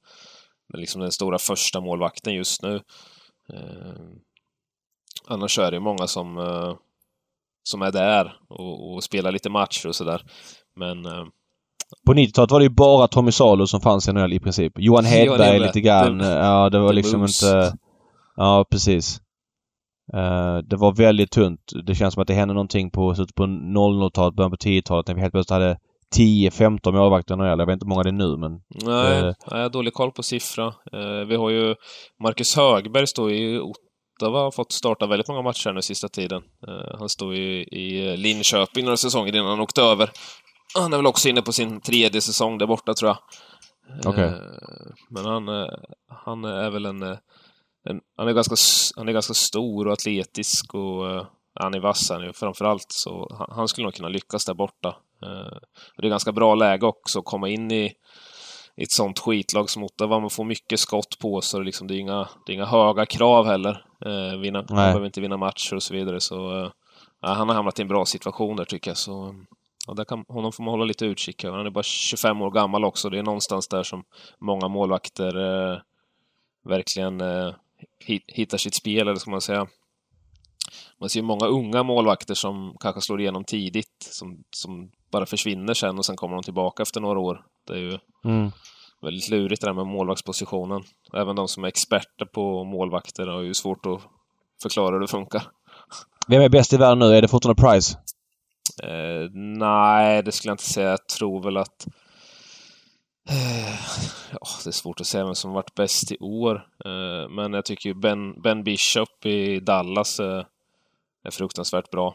liksom 0.75 1.01
den 1.01 1.13
stora 1.13 1.39
första 1.39 1.81
målvakten 1.81 2.35
just 2.35 2.63
nu. 2.63 2.75
Eh, 3.53 3.95
annars 5.27 5.59
är 5.59 5.71
det 5.71 5.81
många 5.81 6.07
som, 6.07 6.39
eh, 6.39 6.75
som 7.69 7.83
är 7.83 7.93
där 7.93 8.37
och, 8.49 8.95
och, 8.95 9.05
spelar 9.05 9.33
lite 9.33 9.51
matcher 9.51 9.89
och 9.89 9.97
sådär. 9.97 10.23
Men 10.77 11.07
eh, 11.07 11.25
på 12.07 12.15
90-talet 12.15 12.51
var 12.51 12.61
det 12.61 12.65
ju 12.65 12.75
bara 12.75 13.09
Tommy 13.09 13.33
Salo 13.33 13.67
som 13.67 13.81
fanns 13.81 14.09
i 14.09 14.13
NHL 14.13 14.33
i 14.33 14.41
princip. 14.41 14.73
Johan 14.79 15.05
Hedberg 15.15 15.59
lite 15.59 15.81
grann. 15.81 16.19
Det, 16.19 16.27
ja, 16.27 16.71
det 16.71 16.79
var 16.79 16.89
det 16.89 16.95
liksom 16.95 17.21
moves. 17.21 17.43
inte... 17.43 17.77
Ja, 18.37 18.65
precis. 18.71 19.21
Uh, 20.15 20.59
det 20.59 20.77
var 20.77 20.93
väldigt 20.93 21.31
tunt. 21.31 21.61
Det 21.87 21.95
känns 21.95 22.15
som 22.15 22.21
att 22.21 22.27
det 22.27 22.35
hände 22.35 22.55
någonting 22.55 22.91
på 22.91 23.15
slutet 23.15 23.35
på 23.35 23.43
00-talet, 23.43 24.35
början 24.35 24.51
på 24.51 24.57
10-talet 24.57 25.07
när 25.07 25.15
vi 25.15 25.21
helt 25.21 25.33
plötsligt 25.33 25.55
hade 25.55 25.79
10-15 26.17 26.93
målvakter 26.93 27.37
när 27.37 27.45
jag 27.45 27.67
vet 27.67 27.73
inte 27.73 27.85
hur 27.85 27.89
många 27.89 28.03
det 28.03 28.11
är 28.11 28.13
nu 28.13 28.37
men... 28.37 28.61
Nej, 28.85 29.23
uh, 29.23 29.35
jag 29.51 29.57
har 29.57 29.69
dålig 29.69 29.95
koll 29.95 30.13
på 30.13 30.23
siffra. 30.23 30.67
Uh, 30.67 31.25
vi 31.29 31.37
har 31.37 31.51
ju 31.51 31.75
Marcus 32.23 32.57
Högberg 32.57 33.07
står 33.07 33.33
i 33.33 33.61
Ottawa 34.19 34.41
har 34.41 34.51
fått 34.51 34.73
starta 34.73 35.07
väldigt 35.07 35.29
många 35.29 35.43
matcher 35.43 35.73
nu 35.73 35.83
sista 35.83 36.09
tiden. 36.09 36.43
han 36.99 37.09
står 37.09 37.35
ju 37.35 37.63
i 37.63 38.17
Linköping 38.17 38.85
några 38.85 38.97
säsonger 38.97 39.37
innan 39.37 39.47
han 39.47 39.61
åkte 39.61 39.83
över. 39.83 40.11
Han 40.75 40.93
är 40.93 40.97
väl 40.97 41.07
också 41.07 41.29
inne 41.29 41.43
på 41.43 41.53
sin 41.53 41.81
tredje 41.81 42.21
säsong 42.21 42.59
där 42.59 42.67
borta 42.67 42.95
tror 42.95 43.09
jag. 43.09 43.19
Okej. 44.07 44.29
Okay. 44.29 44.39
men 45.11 45.25
han, 45.25 45.49
han 46.25 46.45
är 46.45 46.71
väl 46.71 46.87
en 46.87 47.03
han, 48.17 48.29
är 48.29 48.33
ganska, 48.33 48.55
han 48.97 49.09
är 49.09 49.13
ganska 49.13 49.35
stor 49.35 49.87
och 49.87 49.93
atletisk 49.93 50.75
och 50.75 51.27
han 51.55 51.75
är 51.75 51.81
vass 51.81 52.11
han 52.11 52.23
är 52.23 52.33
framförallt. 52.33 52.87
Så 52.89 53.37
han, 53.39 53.49
han, 53.51 53.69
skulle 53.69 53.85
nog 53.85 53.95
kunna 53.95 54.09
lyckas 54.09 54.45
där 54.45 54.55
borta. 54.55 54.97
Det 55.97 56.07
är 56.07 56.11
ganska 56.11 56.33
bra 56.33 56.55
läge 56.55 56.87
också 56.87 57.19
att 57.19 57.25
komma 57.25 57.49
in 57.49 57.71
i, 57.71 57.93
i 58.77 58.83
ett 58.83 58.93
sånt 58.93 59.19
skitlag 59.19 59.71
som 59.71 59.85
Ottawa. 59.85 60.21
Man 60.21 60.31
får 60.31 60.45
mycket 60.45 60.81
skott 60.81 61.19
på 61.19 61.41
sig. 61.41 61.65
Liksom, 61.65 61.87
det, 61.87 61.95
är 61.95 61.99
inga, 61.99 62.29
det 62.47 62.53
är 62.53 62.55
inga 62.55 62.67
höga 62.67 63.07
krav 63.07 63.47
heller. 63.47 63.85
Uh, 64.07 64.39
vinna, 64.39 64.59
man 64.59 64.77
behöver 64.77 65.07
inte 65.07 65.21
vinna 65.21 65.37
matcher 65.37 65.75
och 65.75 65.83
så 65.83 65.95
vidare. 65.95 66.21
Så, 66.21 66.65
uh, 66.65 66.71
han 67.21 67.49
har 67.49 67.55
hamnat 67.55 67.79
i 67.79 67.83
en 67.83 67.89
bra 67.89 68.05
situation 68.05 68.57
där 68.57 68.65
tycker 68.65 68.91
jag. 68.91 68.99
Så, 68.99 69.35
ja, 69.87 69.95
där 69.95 70.05
kan, 70.05 70.25
honom 70.29 70.53
får 70.53 70.65
man 70.65 70.73
hålla 70.73 70.85
lite 70.85 71.07
utkik 71.07 71.45
Han 71.45 71.67
är 71.67 71.71
bara 71.71 71.83
25 71.83 72.43
år 72.43 72.51
gammal 72.51 72.85
också. 72.85 73.11
Det 73.11 73.19
är 73.19 73.23
någonstans 73.23 73.69
där 73.69 73.83
som 73.83 74.05
många 74.41 74.69
målvakter 74.69 75.33
verkligen 76.69 77.23
hittar 78.27 78.59
sitt 78.59 78.75
spel, 78.75 79.09
eller 79.09 79.15
ska 79.15 79.31
man 79.31 79.41
säga. 79.41 79.67
Man 81.01 81.09
ser 81.09 81.23
många 81.23 81.47
unga 81.47 81.83
målvakter 81.83 82.35
som 82.35 82.77
kanske 82.81 83.01
slår 83.01 83.21
igenom 83.21 83.45
tidigt, 83.45 84.09
som, 84.11 84.45
som 84.51 84.91
bara 85.11 85.27
försvinner 85.27 85.75
sen 85.75 85.99
och 85.99 86.07
sen 86.07 86.17
kommer 86.17 86.35
de 86.35 86.43
tillbaka 86.43 86.83
efter 86.83 87.01
några 87.01 87.19
år. 87.19 87.45
Det 87.67 87.73
är 87.73 87.79
ju 87.79 87.99
mm. 88.25 88.51
Väldigt 89.03 89.29
lurigt 89.29 89.61
det 89.61 89.67
där 89.67 89.75
med 89.75 89.87
målvaktspositionen. 89.87 90.83
Även 91.15 91.37
de 91.37 91.49
som 91.49 91.65
är 91.65 91.69
experter 91.69 92.25
på 92.25 92.65
målvakter 92.65 93.27
har 93.27 93.41
ju 93.41 93.55
svårt 93.55 93.87
att 93.87 94.01
förklara 94.63 94.93
hur 94.93 95.01
det 95.01 95.09
funkar. 95.09 95.43
Vem 96.29 96.43
är 96.43 96.49
bäst 96.49 96.73
i 96.73 96.77
världen 96.77 96.99
nu? 96.99 97.17
Är 97.17 97.23
det 97.23 97.29
fortfarande 97.29 97.63
Price? 97.63 97.99
Eh, 98.83 99.31
nej, 99.59 100.23
det 100.23 100.33
skulle 100.33 100.51
jag 100.51 100.55
inte 100.55 100.65
säga. 100.65 100.91
Jag 100.91 101.07
tror 101.07 101.43
väl 101.43 101.57
att 101.57 101.87
Eh, 103.31 103.75
ja, 104.31 104.47
det 104.65 104.71
är 104.71 104.73
svårt 104.73 105.01
att 105.01 105.07
säga 105.07 105.25
vem 105.25 105.35
som 105.35 105.53
varit 105.53 105.75
bäst 105.75 106.13
i 106.13 106.19
år. 106.21 106.67
Eh, 106.85 107.29
men 107.29 107.53
jag 107.53 107.65
tycker 107.65 107.95
Ben, 107.95 108.43
ben 108.43 108.65
Bishop 108.65 109.27
i 109.27 109.61
Dallas 109.61 110.21
eh, 110.21 110.45
är 111.25 111.31
fruktansvärt 111.31 111.91
bra. 111.91 112.15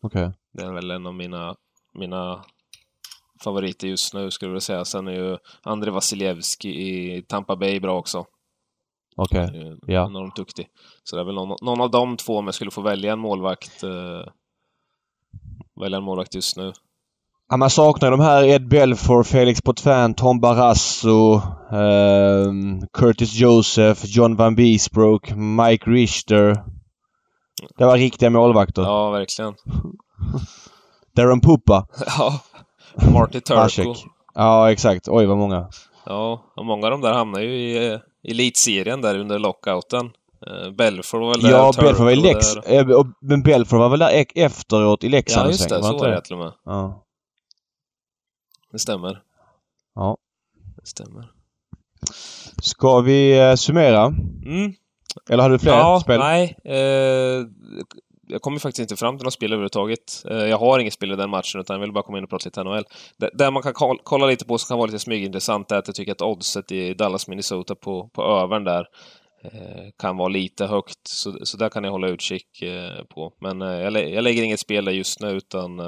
Okej. 0.00 0.22
Okay. 0.22 0.34
Det 0.52 0.62
är 0.62 0.72
väl 0.72 0.90
en 0.90 1.06
av 1.06 1.14
mina, 1.14 1.56
mina 1.94 2.44
favoriter 3.44 3.88
just 3.88 4.14
nu, 4.14 4.30
skulle 4.30 4.52
jag 4.52 4.62
säga. 4.62 4.84
Sen 4.84 5.08
är 5.08 5.12
ju 5.12 5.38
André 5.62 5.90
Vasiljevski 5.90 6.68
i 6.68 7.22
Tampa 7.22 7.56
Bay 7.56 7.80
bra 7.80 7.98
också. 7.98 8.24
Okej, 9.16 9.44
okay. 9.44 9.76
ja. 9.86 10.06
Enormt 10.06 10.36
duktig. 10.36 10.66
Så 11.04 11.16
det 11.16 11.22
är 11.22 11.26
väl 11.26 11.34
någon, 11.34 11.56
någon, 11.62 11.80
av 11.80 11.90
de 11.90 12.16
två 12.16 12.38
om 12.38 12.44
jag 12.44 12.54
skulle 12.54 12.70
få 12.70 12.82
välja 12.82 13.12
en 13.12 13.18
målvakt. 13.18 13.84
välja 15.80 15.98
en 15.98 16.04
målvakt 16.04 16.34
just 16.34 16.56
nu. 16.56 16.72
Ja, 17.48 17.56
man 17.56 17.70
saknar 17.70 18.10
de 18.10 18.20
här 18.20 18.44
Ed 18.44 18.68
Belfour, 18.68 19.22
Felix 19.22 19.62
Potvin, 19.62 20.14
Tom 20.14 20.40
Barrasso, 20.40 21.34
eh, 21.72 22.52
Curtis 22.92 23.34
Joseph, 23.34 24.00
John 24.04 24.36
Van 24.36 24.54
Beesbrook, 24.54 25.32
Mike 25.36 25.90
Richter. 25.90 26.64
Det 27.78 27.84
var 27.84 27.96
riktiga 27.96 28.30
målvakter. 28.30 28.82
Ja, 28.82 29.10
verkligen. 29.10 29.54
Darren 31.16 31.40
Puppa. 31.40 31.86
ja. 32.06 32.40
Marty 33.12 33.40
Turco. 33.40 33.94
Ja, 34.34 34.72
exakt. 34.72 35.08
Oj, 35.08 35.26
vad 35.26 35.36
många. 35.36 35.68
Ja, 36.06 36.42
och 36.56 36.66
många 36.66 36.86
av 36.86 36.90
de 36.90 37.00
där 37.00 37.12
hamnar 37.12 37.40
ju 37.40 37.48
i 37.48 37.92
eh, 37.92 38.00
elitserien 38.28 39.00
där 39.00 39.18
under 39.18 39.38
lockouten. 39.38 40.10
Belfort 40.78 41.20
var 41.20 41.28
väl 41.28 41.42
där. 41.42 41.50
Ja, 41.50 41.72
Belfort 41.76 41.98
var 41.98 42.10
i 42.10 42.16
Lex... 42.16 42.56
Eh, 42.56 42.86
men 43.20 43.42
Belfort 43.42 43.78
var 43.78 43.88
väl 43.88 43.98
där 43.98 44.24
efteråt 44.34 45.04
i 45.04 45.08
Leksand 45.08 45.46
Ja, 45.46 45.50
just 45.50 45.68
det. 45.68 45.82
Så 45.82 45.98
var 45.98 46.08
det 46.08 46.20
till 46.20 46.32
och 46.32 46.38
med. 46.38 46.52
Ja. 46.64 47.04
Det 48.72 48.78
stämmer. 48.78 49.22
Ja. 49.94 50.16
Det 50.76 50.86
stämmer. 50.86 51.30
Ska 52.62 53.00
vi 53.00 53.50
uh, 53.50 53.54
summera? 53.54 54.04
Mm. 54.46 54.72
Eller 55.30 55.42
har 55.42 55.50
du 55.50 55.58
fler 55.58 55.72
ja, 55.72 56.00
spel? 56.00 56.18
Nej. 56.18 56.56
Eh, 56.64 57.46
jag 58.28 58.42
kommer 58.42 58.58
faktiskt 58.58 58.80
inte 58.80 58.96
fram 58.96 59.18
till 59.18 59.24
något 59.24 59.32
spel 59.32 59.52
överhuvudtaget. 59.52 60.24
Eh, 60.30 60.36
jag 60.36 60.58
har 60.58 60.78
inget 60.78 60.92
spel 60.92 61.12
i 61.12 61.16
den 61.16 61.30
matchen, 61.30 61.60
utan 61.60 61.74
jag 61.74 61.80
vill 61.80 61.92
bara 61.92 62.04
komma 62.04 62.18
in 62.18 62.24
och 62.24 62.30
prata 62.30 62.46
lite 62.46 62.64
NHL. 62.64 62.84
Det, 63.16 63.30
där 63.34 63.50
man 63.50 63.62
kan 63.62 63.74
kolla 64.02 64.26
lite 64.26 64.44
på 64.44 64.58
som 64.58 64.68
kan 64.68 64.78
vara 64.78 64.86
lite 64.86 64.98
smygintressant 64.98 65.72
är 65.72 65.76
att 65.76 65.86
jag 65.86 65.94
tycker 65.94 66.12
att 66.12 66.22
oddset 66.22 66.72
i 66.72 66.94
Dallas, 66.94 67.28
Minnesota 67.28 67.74
på, 67.74 68.08
på 68.08 68.22
övern 68.22 68.64
där 68.64 68.86
eh, 69.44 69.90
kan 69.98 70.16
vara 70.16 70.28
lite 70.28 70.66
högt. 70.66 70.98
Så, 71.08 71.38
så 71.42 71.56
där 71.56 71.68
kan 71.68 71.84
jag 71.84 71.90
hålla 71.90 72.08
utkik 72.08 72.62
eh, 72.62 73.04
på. 73.04 73.32
Men 73.40 73.60
jag, 73.60 74.10
jag 74.10 74.24
lägger 74.24 74.42
inget 74.42 74.60
spel 74.60 74.84
där 74.84 74.92
just 74.92 75.20
nu, 75.20 75.30
utan 75.30 75.78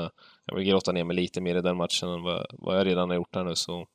jag 0.46 0.56
vill 0.56 0.68
grotta 0.68 0.92
ner 0.92 1.04
mig 1.04 1.16
lite 1.16 1.40
mer 1.40 1.56
i 1.56 1.60
den 1.60 1.76
matchen 1.76 2.08
än 2.08 2.22
vad, 2.22 2.46
vad 2.52 2.78
jag 2.78 2.86
redan 2.86 3.08
har 3.08 3.16
gjort 3.16 3.34
här 3.34 3.44
nu. 3.44 3.54
Så 3.54 3.86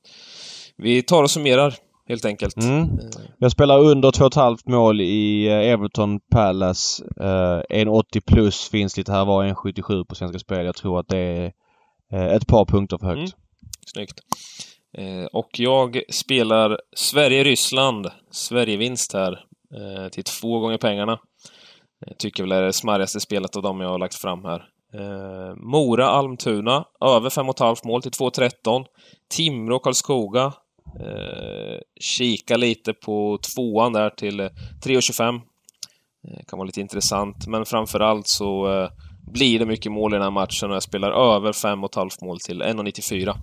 vi 0.78 1.04
tar 1.04 1.24
och 1.24 1.32
summerar 1.32 1.76
helt 2.08 2.26
enkelt. 2.26 2.58
Mm. 2.58 2.82
Eh. 2.84 2.90
Jag 3.38 3.52
spelar 3.52 3.80
under 3.80 4.12
2,5 4.12 4.58
mål 4.66 5.02
i 5.02 5.48
eh, 5.48 5.72
Everton 5.72 6.20
Palace. 6.32 7.04
Eh, 7.20 7.86
1,80 7.86 8.22
plus 8.26 8.70
finns 8.70 8.98
lite 8.98 9.12
här 9.12 9.26
var, 9.26 9.46
1,77 9.46 10.06
på 10.06 10.16
Svenska 10.16 10.40
Spel. 10.40 10.66
Jag 10.66 10.76
tror 10.76 11.00
att 11.00 11.08
det 11.08 11.18
är 11.18 11.54
eh, 12.12 12.36
ett 12.36 12.48
par 12.48 12.66
punkter 12.66 12.98
för 12.98 13.06
högt. 13.06 13.18
Mm. 13.18 13.32
Snyggt. 13.86 14.20
Eh, 14.98 15.26
och 15.26 15.50
jag 15.60 16.02
spelar 16.10 16.80
Sverige-Ryssland. 16.96 18.08
Sverige-vinst 18.32 19.14
här. 19.14 19.32
Eh, 19.76 20.10
till 20.10 20.24
två 20.24 20.60
gånger 20.60 20.78
pengarna. 20.78 21.20
Jag 22.06 22.18
tycker 22.18 22.44
väl 22.44 22.50
det 22.50 22.56
är 22.56 22.62
det 22.62 22.74
smarrigaste 22.74 23.20
spelet 23.20 23.56
av 23.56 23.62
dem 23.64 23.82
jag 23.82 23.90
har 23.90 24.00
lagt 24.00 24.16
fram 24.16 24.46
här. 24.46 24.66
Eh, 24.94 25.56
Mora, 25.56 26.08
Almtuna, 26.08 26.86
över 27.02 27.30
5,5 27.30 27.88
mål 27.88 28.02
till 28.02 28.12
2,13. 28.12 28.86
Timrå, 29.30 29.80
Karlskoga, 29.80 30.54
Eh, 31.00 31.80
kika 32.00 32.58
lite 32.58 32.94
på 32.94 33.40
tvåan 33.56 33.94
där 33.94 34.10
till 34.10 34.42
3,25. 34.42 35.42
Eh, 36.28 36.44
kan 36.48 36.60
vara 36.60 36.66
lite 36.66 36.82
intressant, 36.82 37.48
men 37.48 37.66
framförallt 37.66 38.28
så 38.28 38.74
eh, 38.74 38.90
blir 39.32 39.60
det 39.60 39.66
mycket 39.66 39.92
mål 39.92 40.14
i 40.14 40.16
den 40.16 40.24
här 40.24 40.32
matchen 40.32 40.70
och 40.70 40.76
jag 40.76 40.84
spelar 40.84 41.36
över 41.36 41.52
5,5 41.52 42.26
mål 42.26 42.40
till 42.40 42.62
1,94. 42.62 43.36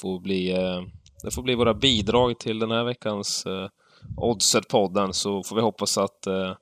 Får 0.00 0.20
bli, 0.20 0.50
eh, 0.50 0.82
det 1.22 1.30
får 1.34 1.42
bli 1.42 1.54
våra 1.54 1.74
bidrag 1.74 2.38
till 2.38 2.58
den 2.58 2.70
här 2.70 2.84
veckans 2.84 3.46
eh, 3.46 3.68
Oddset-podden, 4.16 5.12
så 5.12 5.42
får 5.42 5.56
vi 5.56 5.62
hoppas 5.62 5.98
att 5.98 6.26
eh, 6.26 6.54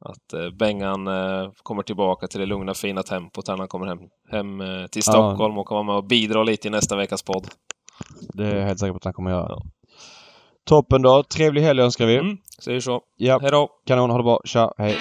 att 0.00 0.32
eh, 0.32 0.50
Bengan 0.50 1.06
eh, 1.06 1.50
kommer 1.62 1.82
tillbaka 1.82 2.26
till 2.26 2.40
det 2.40 2.46
lugna 2.46 2.74
fina 2.74 3.02
tempot 3.02 3.48
när 3.48 3.56
han 3.56 3.68
kommer 3.68 3.86
hem, 3.86 3.98
hem 4.30 4.60
eh, 4.60 4.86
till 4.86 5.02
Stockholm 5.02 5.58
och 5.58 5.66
kommer 5.66 5.78
vara 5.78 5.86
med 5.86 5.96
och 5.96 6.08
bidra 6.08 6.42
lite 6.42 6.68
i 6.68 6.70
nästa 6.70 6.96
veckas 6.96 7.22
podd. 7.22 7.46
Det 8.34 8.46
är 8.46 8.56
jag 8.56 8.66
helt 8.66 8.80
säker 8.80 8.92
på 8.92 8.96
att 8.96 9.04
han 9.04 9.12
kommer 9.12 9.30
göra. 9.30 9.46
Ja. 9.48 9.62
Toppen 10.64 11.02
då. 11.02 11.22
Trevlig 11.22 11.62
helg 11.62 11.80
önskar 11.80 12.06
vi. 12.06 12.16
Mm, 12.16 12.36
säger 12.58 12.80
så. 12.80 13.00
Ja. 13.16 13.38
Hej 13.42 13.50
då. 13.50 13.70
Kanon. 13.86 14.10
Ha 14.10 14.18
det 14.18 14.24
bra. 14.24 14.40
Tja. 14.44 14.74
Hej. 14.78 14.96